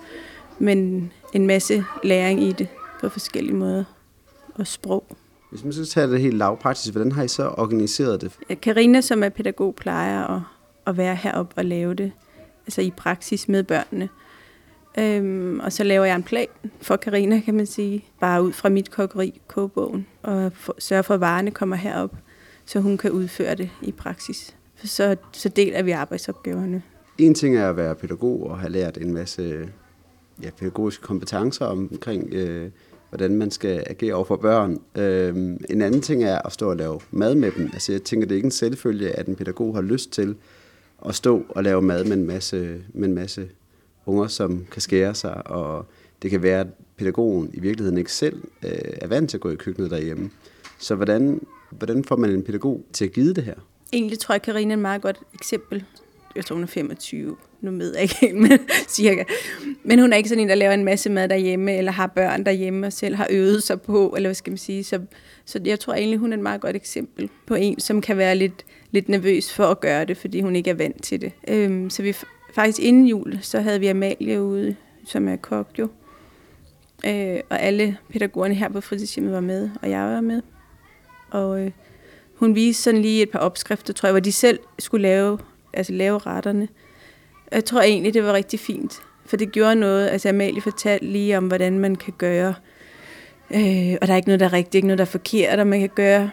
men 0.60 1.12
en 1.34 1.48
masse 1.48 1.84
læring 2.04 2.44
i 2.44 2.52
det 2.52 2.68
på 3.02 3.10
forskellige 3.10 3.56
måder. 3.56 3.84
Og 4.56 4.68
sprog. 4.68 5.06
Hvis 5.52 5.64
man 5.64 5.74
skal 5.74 5.86
tage 5.86 6.08
det 6.08 6.22
helt 6.22 6.38
lavpraktisk, 6.38 6.94
hvordan 6.94 7.12
har 7.12 7.24
I 7.24 7.28
så 7.28 7.48
organiseret 7.48 8.22
det? 8.22 8.60
Karina, 8.62 9.02
som 9.02 9.24
er 9.24 9.30
pædagog, 9.30 9.76
plejer 9.76 10.28
at, 10.28 10.42
at 10.88 10.98
være 10.98 11.16
heroppe 11.16 11.54
og 11.58 11.66
lave 11.66 11.94
det, 11.94 12.12
altså 12.66 12.82
i 12.82 12.92
praksis 12.98 13.48
med 13.48 13.64
børnene. 13.64 14.10
Øhm, 14.98 15.60
og 15.60 15.74
så 15.74 15.84
laver 15.84 16.06
jeg 16.06 16.16
en 16.16 16.24
plan 16.24 16.48
for 16.82 16.96
Karina, 16.96 17.40
kan 17.40 17.54
man 17.54 17.66
sige, 17.66 18.06
bare 18.20 18.44
ud 18.44 18.52
fra 18.52 18.70
mit 18.70 18.92
kokkeri, 18.92 19.42
kogebogen, 19.48 20.08
og 20.24 20.52
for, 20.54 20.76
sørger 20.80 21.02
for, 21.02 21.14
at 21.14 21.20
varerne 21.20 21.52
kommer 21.52 21.76
herop, 21.76 22.16
så 22.66 22.80
hun 22.80 22.98
kan 22.98 23.12
udføre 23.12 23.56
det 23.56 23.70
i 23.82 23.92
praksis. 23.92 24.56
Så, 24.84 25.16
så 25.32 25.50
deler 25.50 25.84
vi 25.84 25.92
arbejdsopgaverne. 25.92 26.84
En 27.18 27.34
ting 27.34 27.58
er 27.58 27.70
at 27.70 27.78
være 27.78 27.96
pædagog 27.96 28.50
og 28.50 28.60
have 28.60 28.72
lært 28.72 28.98
en 28.98 29.14
masse 29.14 29.70
ja, 30.44 30.50
pædagogiske 30.50 31.04
kompetencer 31.04 31.66
omkring, 31.66 32.34
øh, 32.34 32.70
hvordan 33.10 33.36
man 33.36 33.52
skal 33.52 33.84
agere 33.88 34.14
over 34.14 34.26
for 34.26 34.36
børn. 34.36 34.80
Øh, 34.96 35.36
en 35.70 35.82
anden 35.82 36.02
ting 36.02 36.24
er 36.24 36.40
at 36.46 36.54
stå 36.54 36.70
og 36.70 36.78
lave 36.78 37.00
mad 37.12 37.36
med 37.36 37.52
dem. 37.52 37.70
Altså 37.74 37.92
jeg 37.92 38.04
tænker, 38.04 38.28
det 38.28 38.36
er 38.36 38.38
ikke 38.38 38.46
en 38.46 38.52
selvfølge, 38.52 39.12
at 39.12 39.28
en 39.28 39.36
pædagog 39.36 39.76
har 39.76 39.82
lyst 39.82 40.12
til 40.12 40.36
at 41.06 41.16
stå 41.16 41.46
og 41.50 41.64
lave 41.64 41.82
mad 41.82 42.04
med 42.04 42.18
en 42.18 42.26
masse, 42.26 42.82
med 42.94 43.08
en 43.08 43.16
masse 43.16 43.50
unger, 44.06 44.28
som 44.28 44.66
kan 44.72 44.82
skære 44.82 45.16
sig, 45.16 45.48
og 45.48 45.86
det 46.22 46.32
kan 46.32 46.44
være, 46.44 46.60
at 46.60 46.68
pædagogen 46.98 47.50
i 47.54 47.60
virkeligheden 47.60 47.98
ikke 47.98 48.12
selv 48.12 48.44
øh, 48.64 48.72
er 49.02 49.08
vant 49.08 49.30
til 49.30 49.38
at 49.38 49.42
gå 49.42 49.52
i 49.52 49.56
køkkenet 49.56 49.92
derhjemme. 49.92 50.30
Så 50.80 50.96
hvordan, 50.96 51.48
hvordan 51.70 52.04
får 52.04 52.16
man 52.16 52.30
en 52.30 52.44
pædagog 52.44 52.86
til 52.94 53.06
at 53.06 53.12
give 53.12 53.34
det 53.34 53.44
her? 53.44 53.56
Egentlig 53.94 54.20
tror 54.20 54.34
jeg, 54.34 54.40
at 54.40 54.46
Karina 54.46 54.74
er 54.74 54.78
et 54.78 54.82
meget 54.82 55.02
godt 55.02 55.20
eksempel. 55.34 55.84
Jeg 56.36 56.46
tror, 56.46 56.56
hun 56.56 56.64
er 56.64 56.68
25. 56.68 57.38
Nu 57.62 57.72
ved 57.72 57.94
jeg 57.94 58.02
ikke 58.02 58.16
helt, 58.22 58.36
men 58.36 58.60
cirka. 58.90 59.24
Men 59.84 60.00
hun 60.00 60.14
er 60.14 60.18
ikke 60.18 60.30
sådan 60.30 60.42
en, 60.42 60.50
der 60.50 60.56
laver 60.56 60.74
en 60.74 60.84
masse 60.84 61.10
mad 61.10 61.30
derhjemme, 61.30 61.78
eller 61.78 61.92
har 61.92 62.08
børn 62.08 62.46
derhjemme 62.46 62.88
og 62.88 62.94
selv 62.94 63.16
har 63.16 63.28
øvet 63.30 63.64
sig 63.64 63.82
på, 63.82 64.14
eller 64.16 64.30
hvad 64.30 64.36
skal 64.36 64.52
man 64.52 64.58
sige. 64.58 64.84
Så, 64.84 65.00
så 65.46 65.60
jeg 65.66 65.80
tror 65.80 65.94
egentlig, 65.94 66.20
hun 66.20 66.34
er 66.34 66.38
et 66.38 66.44
meget 66.44 66.62
godt 66.62 66.76
eksempel 66.76 67.30
på 67.48 67.56
en, 67.56 67.80
som 67.80 68.02
kan 68.02 68.18
være 68.18 68.36
lidt, 68.36 68.66
lidt 68.92 69.10
nervøs 69.10 69.54
for 69.54 69.66
at 69.66 69.80
gøre 69.80 70.06
det, 70.06 70.18
fordi 70.18 70.42
hun 70.42 70.56
ikke 70.56 70.70
er 70.70 70.74
vant 70.74 71.04
til 71.04 71.22
det. 71.22 71.32
Øhm, 71.48 71.90
så 71.90 72.04
vi 72.04 72.16
faktisk 72.54 72.80
inden 72.80 73.08
jul, 73.08 73.40
så 73.42 73.62
havde 73.62 73.80
vi 73.80 73.88
Amalie 73.88 74.42
ude, 74.42 74.76
som 75.06 75.28
er 75.28 75.36
kok 75.36 75.68
jo. 75.80 75.88
Øh, 77.06 77.40
og 77.50 77.62
alle 77.62 77.98
pædagogerne 78.10 78.56
her 78.56 78.70
på 78.70 78.82
fritidshjemmet 78.82 79.34
var 79.34 79.40
med, 79.40 79.70
og 79.82 79.90
jeg 79.90 80.02
var 80.02 80.22
med. 80.22 80.42
Og 81.32 81.62
øh, 81.62 81.72
hun 82.36 82.56
viste 82.56 82.84
sådan 82.84 83.02
lige 83.02 83.24
et 83.24 83.30
par 83.30 83.40
opskrifter, 83.40 83.94
tror 83.94 84.08
jeg, 84.08 84.14
hvor 84.14 84.20
de 84.20 84.32
selv 84.32 84.60
skulle 84.80 85.02
lave, 85.02 85.40
altså 85.74 85.94
lave 85.94 86.18
retterne. 86.18 86.68
Jeg 87.52 87.66
tror 87.66 87.82
egentlig, 87.82 88.14
det 88.14 88.24
var 88.24 88.34
rigtig 88.34 88.60
fint, 88.60 89.02
for 89.26 89.38
det 89.38 89.52
gjorde 89.52 89.76
noget. 89.76 90.08
Altså 90.08 90.30
Amalie 90.30 90.62
fortalte 90.62 91.06
lige 91.06 91.38
om, 91.38 91.48
hvordan 91.48 91.80
man 91.80 91.96
kan 91.96 92.14
gøre, 92.18 92.54
øh, 93.52 93.98
og 94.02 94.08
der 94.08 94.14
er 94.14 94.16
ikke 94.16 94.28
noget, 94.28 94.40
der 94.40 94.46
er 94.46 94.54
rigtigt, 94.54 94.76
ikke 94.76 94.88
noget, 94.88 94.98
der 94.98 95.06
er 95.06 95.10
forkert, 95.10 95.60
og 95.60 95.68
man 95.68 95.80
kan 95.80 95.90
gøre, 95.96 96.30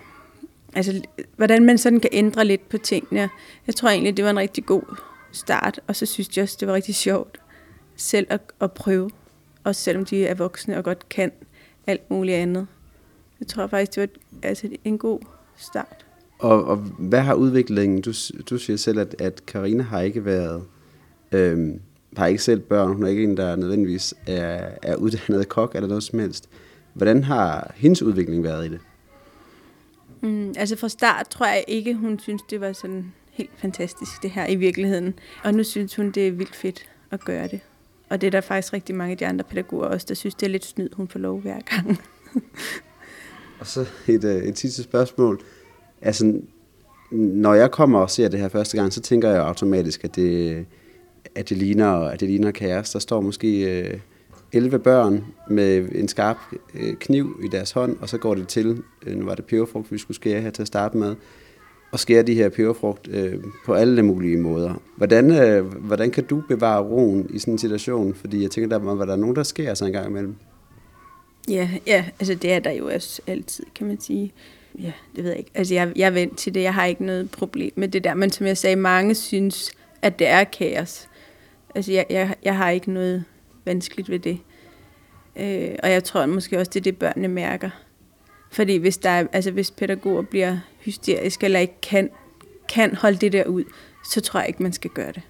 altså 0.75 1.03
hvordan 1.37 1.67
man 1.67 1.79
sådan 1.79 2.01
kan 2.01 2.11
ændre 2.13 2.45
lidt 2.45 2.69
på 2.69 2.79
tingene. 2.79 3.29
Jeg 3.67 3.75
tror 3.75 3.89
egentlig, 3.89 4.17
det 4.17 4.25
var 4.25 4.31
en 4.31 4.39
rigtig 4.39 4.67
god 4.67 4.97
start, 5.33 5.81
og 5.87 5.97
så 5.97 6.07
synes 6.07 6.37
jeg 6.37 6.43
også, 6.43 6.57
det 6.61 6.69
var 6.69 6.75
rigtig 6.75 6.95
sjovt 6.95 7.39
selv 7.97 8.27
at, 8.31 8.41
at 8.61 8.73
prøve, 8.73 9.11
også 9.65 9.83
selvom 9.83 10.05
de 10.05 10.27
er 10.27 10.35
voksne 10.35 10.79
og 10.79 10.85
godt 10.85 11.09
kan 11.09 11.33
alt 11.87 12.11
muligt 12.11 12.37
andet. 12.37 12.67
Jeg 13.41 13.49
tror 13.49 13.67
faktisk, 13.67 13.95
det 13.95 14.01
var 14.01 14.49
altså, 14.49 14.69
en 14.85 14.99
god 14.99 15.21
start. 15.57 16.07
Og, 16.39 16.65
og 16.65 16.77
hvad 16.99 17.21
har 17.21 17.35
udviklingen, 17.35 18.01
du, 18.01 18.13
du 18.51 18.59
siger 18.59 18.77
selv, 18.77 18.99
at, 18.99 19.15
at 19.19 19.47
Karina 19.47 19.83
har 19.83 20.01
ikke 20.01 20.25
været, 20.25 20.63
øhm, 21.33 21.81
har 22.17 22.27
ikke 22.27 22.43
selv 22.43 22.61
børn, 22.61 22.95
hun 22.95 23.03
er 23.03 23.09
ikke 23.09 23.25
en, 23.25 23.37
der 23.37 23.57
nødvendigvis 23.57 24.15
er, 24.27 24.69
er 24.83 24.97
uddannet 24.97 25.49
kok 25.49 25.75
eller 25.75 25.89
noget 25.89 26.03
som 26.03 26.19
helst. 26.19 26.49
Hvordan 26.95 27.25
har 27.25 27.73
hendes 27.77 28.03
udvikling 28.03 28.45
været 28.45 28.67
i 28.67 28.69
det? 28.69 28.81
Mm, 30.23 30.55
altså 30.57 30.77
fra 30.77 30.89
start 30.89 31.29
tror 31.29 31.47
jeg 31.47 31.65
ikke, 31.69 31.95
hun 31.95 32.19
synes, 32.19 32.43
det 32.51 32.61
var 32.61 32.73
sådan 32.73 33.13
helt 33.31 33.51
fantastisk, 33.57 34.23
det 34.23 34.31
her 34.31 34.47
i 34.47 34.55
virkeligheden. 34.55 35.15
Og 35.45 35.55
nu 35.55 35.65
synes 35.65 35.97
hun, 35.97 36.11
det 36.11 36.27
er 36.27 36.31
vildt 36.31 36.57
fedt 36.57 36.89
at 37.11 37.21
gøre 37.21 37.49
det. 37.49 37.61
Og 38.09 38.21
det 38.21 38.27
er 38.27 38.31
der 38.31 38.41
faktisk 38.41 38.73
rigtig 38.73 38.95
mange 38.95 39.13
af 39.13 39.19
de 39.19 39.27
andre 39.27 39.45
pædagoger 39.45 39.87
også, 39.87 40.07
der 40.09 40.15
synes, 40.15 40.35
det 40.35 40.47
er 40.47 40.51
lidt 40.51 40.65
snyd, 40.65 40.89
hun 40.93 41.09
får 41.09 41.19
lov 41.19 41.41
hver 41.41 41.61
gang. 41.61 42.01
og 43.61 43.67
så 43.67 43.87
et, 44.09 44.25
øh, 44.25 44.43
et 44.43 44.59
sidste 44.59 44.83
spørgsmål. 44.83 45.41
Altså, 46.03 46.41
når 47.11 47.55
jeg 47.55 47.71
kommer 47.71 47.99
og 47.99 48.11
ser 48.11 48.29
det 48.29 48.41
her 48.41 48.49
første 48.49 48.77
gang, 48.77 48.93
så 48.93 49.01
tænker 49.01 49.31
jeg 49.31 49.43
automatisk, 49.43 50.05
at 50.05 50.17
det, 50.17 50.67
at 51.35 51.49
det 51.49 51.57
ligner, 51.57 51.93
at 51.93 52.21
det 52.21 52.29
ligner 52.29 52.51
kaos. 52.51 52.91
Der 52.91 52.99
står 52.99 53.21
måske 53.21 53.81
øh, 53.81 53.99
11 54.53 54.79
børn 54.79 55.25
med 55.51 55.88
en 55.95 56.09
skarp 56.09 56.37
øh, 56.75 56.95
kniv 56.95 57.41
i 57.45 57.49
deres 57.49 57.73
hånd, 57.73 57.97
og 58.01 58.09
så 58.09 58.19
går 58.19 58.35
det 58.35 58.49
til, 58.49 58.83
øh, 59.07 59.17
nu 59.17 59.25
var 59.25 59.35
det 59.35 59.45
peberfrugt, 59.45 59.93
vi 59.93 59.99
skulle 59.99 60.15
skære 60.15 60.41
her 60.41 60.51
til 60.51 60.62
at 60.62 60.69
starte 60.69 60.97
med, 60.97 61.15
og 61.93 62.01
skære 62.01 62.23
de 62.23 62.35
her 62.35 62.49
peberfrugt 62.49 63.09
øh, 63.11 63.35
på 63.67 63.75
alle 63.75 64.03
mulige 64.03 64.37
måder. 64.37 64.83
Hvordan, 64.97 65.31
øh, 65.31 65.65
hvordan 65.65 66.11
kan 66.11 66.25
du 66.25 66.43
bevare 66.49 66.83
roen 66.83 67.27
i 67.35 67.38
sådan 67.38 67.55
en 67.55 67.59
situation? 67.59 68.15
Fordi 68.15 68.43
jeg 68.43 68.51
tænker, 68.51 68.79
der 68.79 68.95
var 68.95 69.05
der 69.05 69.17
nogen, 69.17 69.37
der 69.37 69.43
sker 69.43 69.75
sig 69.75 69.87
en 69.87 69.93
gang 69.93 70.09
imellem. 70.09 70.35
Ja, 71.49 71.69
ja, 71.87 72.05
altså 72.21 72.35
det 72.35 72.53
er 72.53 72.59
der 72.59 72.71
jo 72.71 72.91
også 72.95 73.23
altid, 73.27 73.65
kan 73.75 73.87
man 73.87 74.01
sige. 74.01 74.33
Ja, 74.79 74.93
det 75.17 75.25
ved 75.25 75.31
jeg 75.31 75.38
ikke. 75.38 75.51
Altså 75.55 75.75
jeg, 75.75 75.93
jeg 75.97 76.07
er 76.07 76.11
vant 76.11 76.38
til 76.38 76.55
det, 76.55 76.62
jeg 76.62 76.75
har 76.75 76.85
ikke 76.85 77.05
noget 77.05 77.31
problem 77.31 77.73
med 77.77 77.88
det 77.88 78.05
der, 78.05 78.15
men 78.15 78.31
som 78.31 78.47
jeg 78.47 78.59
sagde, 78.59 78.77
mange 78.77 79.15
synes, 79.15 79.73
at 80.03 80.19
det 80.19 80.27
er 80.27 80.45
kaos. 80.45 81.09
Altså 81.75 81.93
jeg, 81.93 82.07
jeg, 82.11 82.35
jeg 82.43 82.57
har 82.57 82.71
ikke 82.71 82.93
noget 82.93 83.25
vanskeligt 83.64 84.11
ved 84.11 84.18
det. 84.18 84.40
Øh, 85.37 85.75
og 85.83 85.90
jeg 85.90 86.05
tror 86.05 86.27
måske 86.27 86.59
også, 86.59 86.70
det 86.75 86.81
er 86.81 86.85
det, 86.85 86.96
børnene 86.96 87.29
mærker. 87.29 87.70
Fordi 88.51 88.77
hvis, 88.77 88.98
der 88.98 89.11
er, 89.11 89.27
altså 89.33 89.51
hvis 89.51 89.70
pædagoger 89.70 90.22
bliver 90.22 90.59
hysteriske 90.81 91.44
eller 91.44 91.59
ikke 91.59 91.81
kan, 91.83 92.11
kan 92.68 92.96
holde 92.96 93.16
det 93.18 93.33
der 93.33 93.44
ud, 93.44 93.64
så 94.05 94.20
tror 94.20 94.40
jeg 94.40 94.48
ikke, 94.48 94.62
man 94.62 94.72
skal 94.72 94.90
gøre 94.90 95.12
det. 95.12 95.22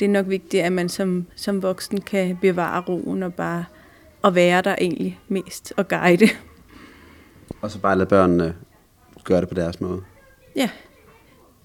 Det 0.00 0.04
er 0.04 0.10
nok 0.10 0.28
vigtigt, 0.28 0.64
at 0.64 0.72
man 0.72 0.88
som, 0.88 1.26
som 1.34 1.62
voksen 1.62 2.00
kan 2.00 2.38
bevare 2.40 2.82
roen 2.88 3.22
og 3.22 3.34
bare 3.34 3.64
at 4.24 4.34
være 4.34 4.62
der 4.62 4.74
egentlig 4.80 5.20
mest 5.28 5.72
og 5.76 5.88
guide. 5.88 6.28
Og 7.60 7.70
så 7.70 7.78
bare 7.78 7.98
lade 7.98 8.08
børnene 8.08 8.56
gøre 9.24 9.40
det 9.40 9.48
på 9.48 9.54
deres 9.54 9.80
måde. 9.80 10.02
Ja. 10.56 10.70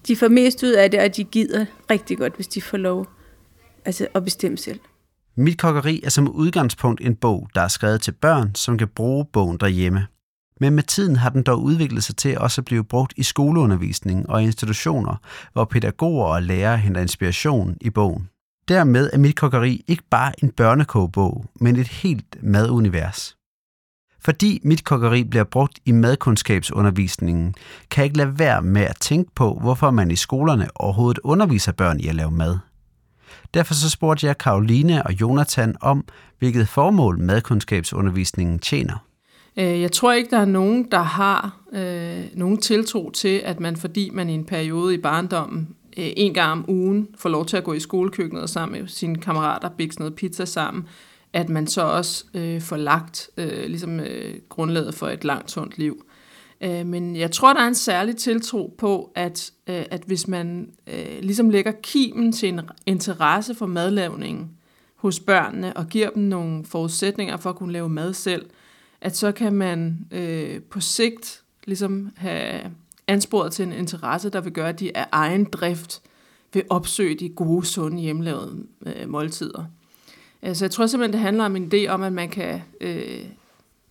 De 0.08 0.16
får 0.16 0.28
mest 0.28 0.62
ud 0.62 0.72
af 0.72 0.90
det, 0.90 1.00
og 1.00 1.16
de 1.16 1.24
gider 1.24 1.66
rigtig 1.90 2.18
godt, 2.18 2.34
hvis 2.34 2.48
de 2.48 2.62
får 2.62 2.76
lov 2.78 3.06
altså 3.84 4.08
at 4.14 4.24
bestemme 4.24 4.58
selv. 4.58 4.80
Mit 5.40 5.58
kokkeri 5.58 6.00
er 6.04 6.10
som 6.10 6.28
udgangspunkt 6.28 7.00
en 7.00 7.16
bog, 7.16 7.48
der 7.54 7.60
er 7.60 7.68
skrevet 7.68 8.00
til 8.00 8.12
børn, 8.12 8.54
som 8.54 8.78
kan 8.78 8.88
bruge 8.88 9.24
bogen 9.32 9.56
derhjemme. 9.58 10.06
Men 10.60 10.74
med 10.74 10.82
tiden 10.82 11.16
har 11.16 11.30
den 11.30 11.42
dog 11.42 11.62
udviklet 11.62 12.04
sig 12.04 12.16
til 12.16 12.38
også 12.38 12.60
at 12.60 12.64
blive 12.64 12.84
brugt 12.84 13.14
i 13.16 13.22
skoleundervisning 13.22 14.30
og 14.30 14.42
institutioner, 14.42 15.16
hvor 15.52 15.64
pædagoger 15.64 16.26
og 16.26 16.42
lærere 16.42 16.78
henter 16.78 17.00
inspiration 17.00 17.76
i 17.80 17.90
bogen. 17.90 18.28
Dermed 18.68 19.10
er 19.12 19.18
mit 19.18 19.36
kokkeri 19.36 19.84
ikke 19.86 20.02
bare 20.10 20.44
en 20.44 20.50
børnekogebog, 20.50 21.44
men 21.60 21.76
et 21.76 21.88
helt 21.88 22.36
madunivers. 22.42 23.36
Fordi 24.20 24.60
mit 24.64 24.84
kokkeri 24.84 25.24
bliver 25.24 25.44
brugt 25.44 25.78
i 25.84 25.92
madkundskabsundervisningen, 25.92 27.54
kan 27.90 28.02
jeg 28.02 28.04
ikke 28.04 28.18
lade 28.18 28.38
være 28.38 28.62
med 28.62 28.82
at 28.82 28.96
tænke 29.00 29.30
på, 29.34 29.58
hvorfor 29.60 29.90
man 29.90 30.10
i 30.10 30.16
skolerne 30.16 30.68
overhovedet 30.74 31.20
underviser 31.24 31.72
børn 31.72 32.00
i 32.00 32.06
at 32.08 32.14
lave 32.14 32.30
mad. 32.30 32.58
Derfor 33.54 33.74
så 33.74 33.90
spurgte 33.90 34.26
jeg 34.26 34.38
Karoline 34.38 35.06
og 35.06 35.20
Jonathan 35.20 35.76
om, 35.80 36.04
hvilket 36.38 36.68
formål 36.68 37.18
madkundskabsundervisningen 37.18 38.58
tjener. 38.58 39.04
Øh, 39.58 39.80
jeg 39.80 39.92
tror 39.92 40.12
ikke, 40.12 40.30
der 40.30 40.38
er 40.38 40.44
nogen, 40.44 40.90
der 40.90 41.02
har 41.02 41.58
øh, 41.72 42.24
nogen 42.34 42.60
tiltro 42.60 43.10
til, 43.10 43.40
at 43.44 43.60
man, 43.60 43.76
fordi 43.76 44.10
man 44.12 44.30
i 44.30 44.34
en 44.34 44.44
periode 44.44 44.94
i 44.94 44.98
barndommen 44.98 45.68
øh, 45.96 46.10
en 46.16 46.34
gang 46.34 46.52
om 46.52 46.64
ugen 46.68 47.08
får 47.18 47.28
lov 47.28 47.46
til 47.46 47.56
at 47.56 47.64
gå 47.64 47.72
i 47.72 47.80
skolekøkkenet 47.80 48.42
og 48.42 48.48
sammen 48.48 48.80
med 48.80 48.88
sine 48.88 49.16
kammerater 49.16 49.68
bikse 49.68 49.98
noget 49.98 50.14
pizza 50.14 50.44
sammen, 50.44 50.84
at 51.32 51.48
man 51.48 51.66
så 51.66 51.82
også 51.82 52.24
øh, 52.34 52.60
får 52.60 52.76
lagt 52.76 53.30
øh, 53.36 53.66
ligesom, 53.66 54.00
øh, 54.00 54.34
grundlaget 54.48 54.94
for 54.94 55.08
et 55.08 55.24
langt, 55.24 55.50
sundt 55.50 55.78
liv. 55.78 56.04
Øh, 56.60 56.86
men 56.86 57.16
jeg 57.16 57.30
tror, 57.30 57.52
der 57.52 57.60
er 57.60 57.68
en 57.68 57.74
særlig 57.74 58.16
tiltro 58.16 58.74
på, 58.78 59.12
at, 59.14 59.52
øh, 59.66 59.84
at 59.90 60.02
hvis 60.06 60.28
man 60.28 60.70
øh, 60.86 61.18
ligesom 61.20 61.50
lægger 61.50 61.72
kimen 61.82 62.32
til 62.32 62.48
en 62.48 62.60
interesse 62.86 63.54
for 63.54 63.66
madlavningen 63.66 64.50
hos 64.96 65.20
børnene 65.20 65.76
og 65.76 65.86
giver 65.86 66.10
dem 66.10 66.22
nogle 66.22 66.64
forudsætninger 66.64 67.36
for 67.36 67.50
at 67.50 67.56
kunne 67.56 67.72
lave 67.72 67.88
mad 67.88 68.12
selv, 68.12 68.46
at 69.00 69.16
så 69.16 69.32
kan 69.32 69.52
man 69.52 70.06
øh, 70.10 70.62
på 70.62 70.80
sigt 70.80 71.42
ligesom 71.64 72.12
have 72.16 72.60
ansporet 73.06 73.52
til 73.52 73.62
en 73.62 73.72
interesse, 73.72 74.30
der 74.30 74.40
vil 74.40 74.52
gøre, 74.52 74.68
at 74.68 74.80
de 74.80 74.96
af 74.96 75.06
egen 75.12 75.44
drift 75.44 76.02
vil 76.52 76.62
opsøge 76.70 77.14
de 77.14 77.28
gode, 77.28 77.66
sunde, 77.66 78.02
hjemmelavede 78.02 78.66
øh, 78.86 79.08
måltider. 79.08 79.64
Øh, 80.42 80.54
så 80.54 80.64
jeg 80.64 80.70
tror 80.70 80.86
simpelthen, 80.86 81.12
det 81.12 81.20
handler 81.20 81.44
om 81.44 81.56
en 81.56 81.72
idé 81.74 81.88
om, 81.88 82.02
at 82.02 82.12
man 82.12 82.28
kan, 82.28 82.60
øh, 82.80 83.24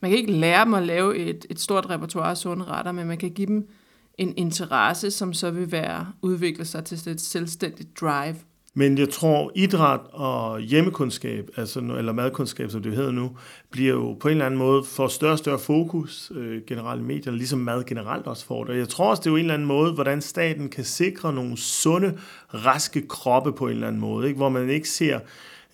man 0.02 0.12
kan 0.12 0.20
ikke 0.20 0.32
lære 0.32 0.66
dem 0.66 0.74
at 0.74 0.84
lave 0.84 1.18
et, 1.18 1.46
et 1.50 1.60
stort 1.60 1.90
repertoire 1.90 2.30
af 2.30 2.38
sunde 2.38 2.66
retter, 2.66 2.92
men 2.92 3.08
man 3.08 3.18
kan 3.18 3.32
give 3.32 3.48
dem 3.48 3.70
en 4.18 4.34
interesse, 4.38 5.12
som 5.12 5.34
så 5.34 5.52
vil 5.52 5.72
være 5.72 6.08
udvikle 6.22 6.66
sig 6.66 6.86
til 6.86 7.12
et 7.12 7.22
selvstændigt 7.22 8.00
drive. 8.02 8.36
Men 8.78 8.98
jeg 8.98 9.10
tror, 9.10 9.52
idræt 9.56 10.00
og 10.12 10.60
hjemmekundskab, 10.60 11.50
altså, 11.56 11.80
eller 11.80 12.12
madkundskab, 12.12 12.72
som 12.72 12.84
det 12.84 12.96
hedder 12.96 13.12
nu, 13.12 13.38
bliver 13.72 13.94
jo 13.94 14.14
på 14.14 14.28
en 14.28 14.32
eller 14.32 14.46
anden 14.46 14.58
måde 14.58 14.84
for 14.84 15.08
større 15.08 15.32
og 15.32 15.38
større 15.38 15.60
fokus 15.60 16.32
øh, 16.36 16.62
generelt 16.68 17.02
i 17.02 17.04
medierne, 17.04 17.38
ligesom 17.38 17.60
mad 17.60 17.84
generelt 17.84 18.28
også 18.28 18.46
får 18.46 18.64
det. 18.64 18.78
Jeg 18.78 18.90
tror 18.90 19.10
også, 19.10 19.22
det 19.22 19.28
er 19.28 19.32
jo 19.32 19.36
en 19.36 19.42
eller 19.42 19.54
anden 19.54 19.68
måde, 19.68 19.94
hvordan 19.94 20.22
staten 20.22 20.70
kan 20.70 20.84
sikre 20.84 21.34
nogle 21.34 21.58
sunde, 21.58 22.18
raske 22.54 23.08
kroppe 23.08 23.54
på 23.54 23.66
en 23.68 23.74
eller 23.74 23.88
anden 23.88 24.02
måde, 24.02 24.28
ikke? 24.28 24.38
hvor 24.38 24.50
man 24.50 24.70
ikke 24.70 24.90
ser, 24.90 25.20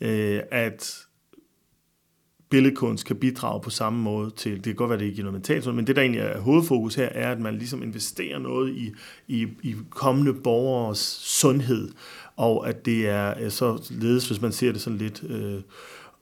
øh, 0.01 0.39
at 0.51 1.05
billedkunst 2.53 3.05
kan 3.05 3.15
bidrage 3.15 3.61
på 3.61 3.69
samme 3.69 4.01
måde 4.01 4.31
til, 4.35 4.55
det 4.55 4.63
kan 4.63 4.75
godt 4.75 4.89
være, 4.89 4.99
det 4.99 5.05
ikke 5.05 5.19
er 5.19 5.23
noget 5.23 5.33
mentalt, 5.33 5.75
men 5.75 5.87
det 5.87 5.95
der 5.95 6.01
egentlig 6.01 6.21
er 6.21 6.39
hovedfokus 6.39 6.95
her, 6.95 7.09
er, 7.11 7.31
at 7.31 7.39
man 7.39 7.55
ligesom 7.55 7.83
investerer 7.83 8.39
noget 8.39 8.75
i, 8.75 8.93
i, 9.27 9.47
i 9.61 9.75
kommende 9.89 10.33
borgers 10.33 10.99
sundhed, 11.23 11.89
og 12.35 12.69
at 12.69 12.85
det 12.85 13.09
er 13.09 13.33
øh, 13.41 13.51
så 13.51 13.89
ledes, 13.89 14.27
hvis 14.27 14.41
man 14.41 14.51
ser 14.51 14.71
det 14.71 14.81
sådan 14.81 14.97
lidt 14.97 15.23
øh, 15.29 15.61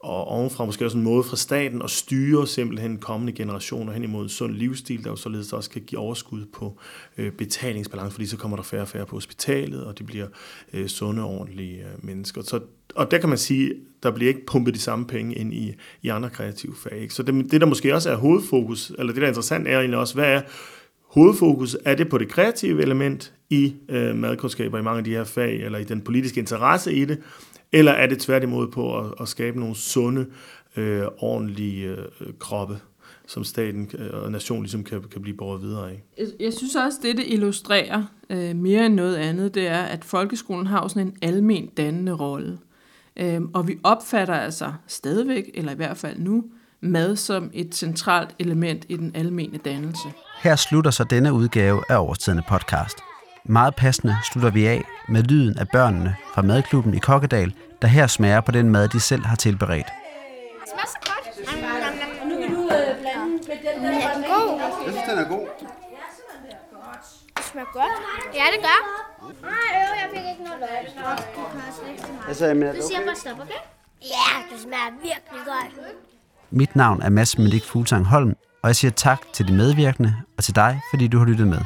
og 0.04 0.28
ovenfra 0.28 0.66
måske 0.66 0.86
også 0.86 0.98
en 0.98 1.04
måde 1.04 1.24
fra 1.24 1.36
staten 1.36 1.82
at 1.82 1.90
styre 1.90 2.48
simpelthen 2.48 2.98
kommende 2.98 3.34
generationer 3.34 3.94
hen 3.94 4.04
imod 4.04 4.24
en 4.24 4.30
sund 4.30 4.54
livsstil, 4.54 5.04
der 5.04 5.10
jo 5.10 5.16
således 5.16 5.54
også 5.54 5.70
kan 5.70 5.82
give 5.82 6.02
overskud 6.02 6.46
på 6.54 6.80
øh, 7.18 7.32
betalingsbalance, 7.32 8.14
fordi 8.14 8.26
så 8.26 8.38
kommer 8.38 8.58
der 8.58 8.64
færre 8.64 8.82
og 8.82 8.88
færre 8.88 9.06
på 9.06 9.16
hospitalet, 9.16 9.86
og 9.86 10.00
de 10.00 10.04
bliver 10.04 10.28
øh, 10.74 10.88
sunde, 10.88 11.24
ordentlige 11.24 11.80
øh, 11.80 12.06
mennesker. 12.06 12.42
Så, 12.42 12.60
og 12.96 13.12
der 13.12 13.18
kan 13.18 13.30
man 13.30 13.38
sige, 13.38 13.74
der 14.04 14.12
bliver 14.12 14.30
ikke 14.30 14.46
pumpet 14.46 14.74
de 14.74 14.80
samme 14.80 15.08
penge 15.08 15.36
ind 15.36 15.54
i, 15.54 15.74
i 16.02 16.10
andre 16.10 16.30
kreative 16.30 16.76
fag. 16.76 16.98
Ikke? 17.02 17.14
Så 17.14 17.24
det, 17.24 17.52
det, 17.52 17.62
der 17.62 17.68
måske 17.68 17.96
også 17.96 18.12
er 18.12 18.16
hovedfokus, 18.16 18.92
eller 18.98 19.14
det, 19.14 19.22
der 19.22 19.28
er 19.28 19.32
interessant, 19.32 19.68
er 19.68 19.78
egentlig 19.78 20.00
også, 20.00 20.14
hvad 20.14 20.34
er 20.34 20.42
hovedfokus? 21.12 21.78
Er 21.86 21.96
det 21.96 22.10
på 22.10 22.18
det 22.18 22.30
kreative 22.30 22.82
element 22.82 23.34
i 23.50 23.76
øh, 23.90 24.16
madkundskaber 24.16 24.80
i 24.80 24.82
mange 24.82 24.98
af 24.98 25.04
de 25.04 25.12
her 25.12 25.24
fag, 25.24 25.62
eller 25.62 25.80
i 25.80 25.84
den 25.84 26.02
politiske 26.02 26.40
interesse 26.40 26.94
i 26.94 27.06
det, 27.06 27.20
eller 27.74 27.92
er 27.92 28.08
det 28.08 28.20
tværtimod 28.20 28.68
på 28.68 29.00
at, 29.00 29.14
at 29.22 29.28
skabe 29.28 29.60
nogle 29.60 29.76
sunde, 29.76 30.26
øh, 30.78 31.04
ordentlige 31.18 31.88
øh, 31.88 32.34
kroppe, 32.40 32.80
som 33.28 33.44
staten 33.44 33.92
øh, 33.98 34.24
og 34.24 34.32
nationen 34.32 34.64
ligesom 34.64 34.84
kan, 34.84 35.04
kan 35.12 35.22
blive 35.22 35.38
båret 35.38 35.62
videre 35.62 35.90
af? 35.90 36.04
Jeg, 36.18 36.28
jeg 36.40 36.54
synes 36.54 36.76
også, 36.76 36.98
det 37.04 37.18
det 37.18 37.26
illustrerer 37.28 38.04
øh, 38.30 38.56
mere 38.56 38.86
end 38.86 38.94
noget 38.94 39.16
andet, 39.16 39.56
det 39.56 39.68
er, 39.68 39.82
at 39.82 40.06
folkeskolen 40.06 40.68
har 40.68 40.88
sådan 40.88 41.08
en 41.08 41.18
almen 41.22 41.66
dannende 41.78 42.12
rolle. 42.12 42.60
Øh, 43.18 43.42
og 43.54 43.68
vi 43.68 43.78
opfatter 43.84 44.34
altså 44.34 44.74
stadigvæk, 44.88 45.52
eller 45.54 45.72
i 45.72 45.76
hvert 45.76 45.98
fald 45.98 46.20
nu, 46.20 46.44
mad 46.82 47.16
som 47.16 47.50
et 47.54 47.76
centralt 47.76 48.36
element 48.40 48.86
i 48.90 48.98
den 48.98 49.12
almene 49.16 49.58
dannelse. 49.58 50.08
Her 50.44 50.56
slutter 50.56 50.92
så 50.92 51.04
denne 51.04 51.34
udgave 51.34 51.84
af 51.90 51.98
Årstidende 51.98 52.44
podcast. 52.50 52.98
Meget 53.46 53.76
passende 53.76 54.18
slutter 54.32 54.50
vi 54.50 54.68
af 54.68 54.84
med 55.08 55.24
lyden 55.24 55.58
af 55.58 55.68
børnene 55.70 56.16
fra 56.34 56.42
madklubben 56.42 56.94
i 56.94 57.00
Kokkedal, 57.00 57.54
der 57.82 57.88
her 57.88 58.08
smager 58.08 58.42
på 58.42 58.52
den 58.52 58.70
mad, 58.70 58.88
de 58.88 59.00
selv 59.00 59.26
har 59.26 59.36
tilberedt. 59.36 59.86
Det 59.86 60.70
smager 60.70 60.88
så 60.88 60.98
godt. 61.10 62.30
Nu 62.30 62.36
kan 62.42 62.56
du 62.56 62.64
øh, 62.64 63.02
blande 63.02 63.32
med 63.48 63.58
den 63.74 63.84
der. 63.84 64.10
Er 64.10 64.14
den 64.14 64.24
god? 64.24 64.60
Jeg 64.60 64.94
synes, 64.94 65.10
den 65.10 65.20
er 65.20 65.28
god. 65.30 65.48
Det 67.38 67.46
smager 67.46 67.68
godt. 67.74 67.96
Ja, 68.34 68.44
det 68.54 68.62
gør. 68.68 68.80
Nej, 69.42 69.52
øv, 69.82 69.92
jeg 70.02 70.10
fik 70.14 70.26
ikke 70.32 70.44
noget 70.44 70.60
løg. 70.60 70.86
Du 72.76 72.82
siger 72.88 73.06
bare 73.06 73.16
stop, 73.16 73.40
okay? 73.40 73.62
Ja, 74.02 74.28
det 74.52 74.62
smager 74.62 74.92
virkelig 75.02 75.42
godt. 75.46 75.96
Mit 76.50 76.76
navn 76.76 77.02
er 77.02 77.10
Mads 77.10 77.38
Melik 77.38 77.64
Fuglsang 77.64 78.06
Holm, 78.06 78.36
og 78.64 78.68
jeg 78.68 78.76
siger 78.76 78.92
tak 78.92 79.22
til 79.34 79.48
de 79.48 79.54
medvirkende 79.54 80.16
og 80.38 80.44
til 80.44 80.56
dig, 80.56 80.82
fordi 80.92 81.08
du 81.08 81.18
har 81.18 81.26
lyttet 81.26 81.48
med. 81.48 81.60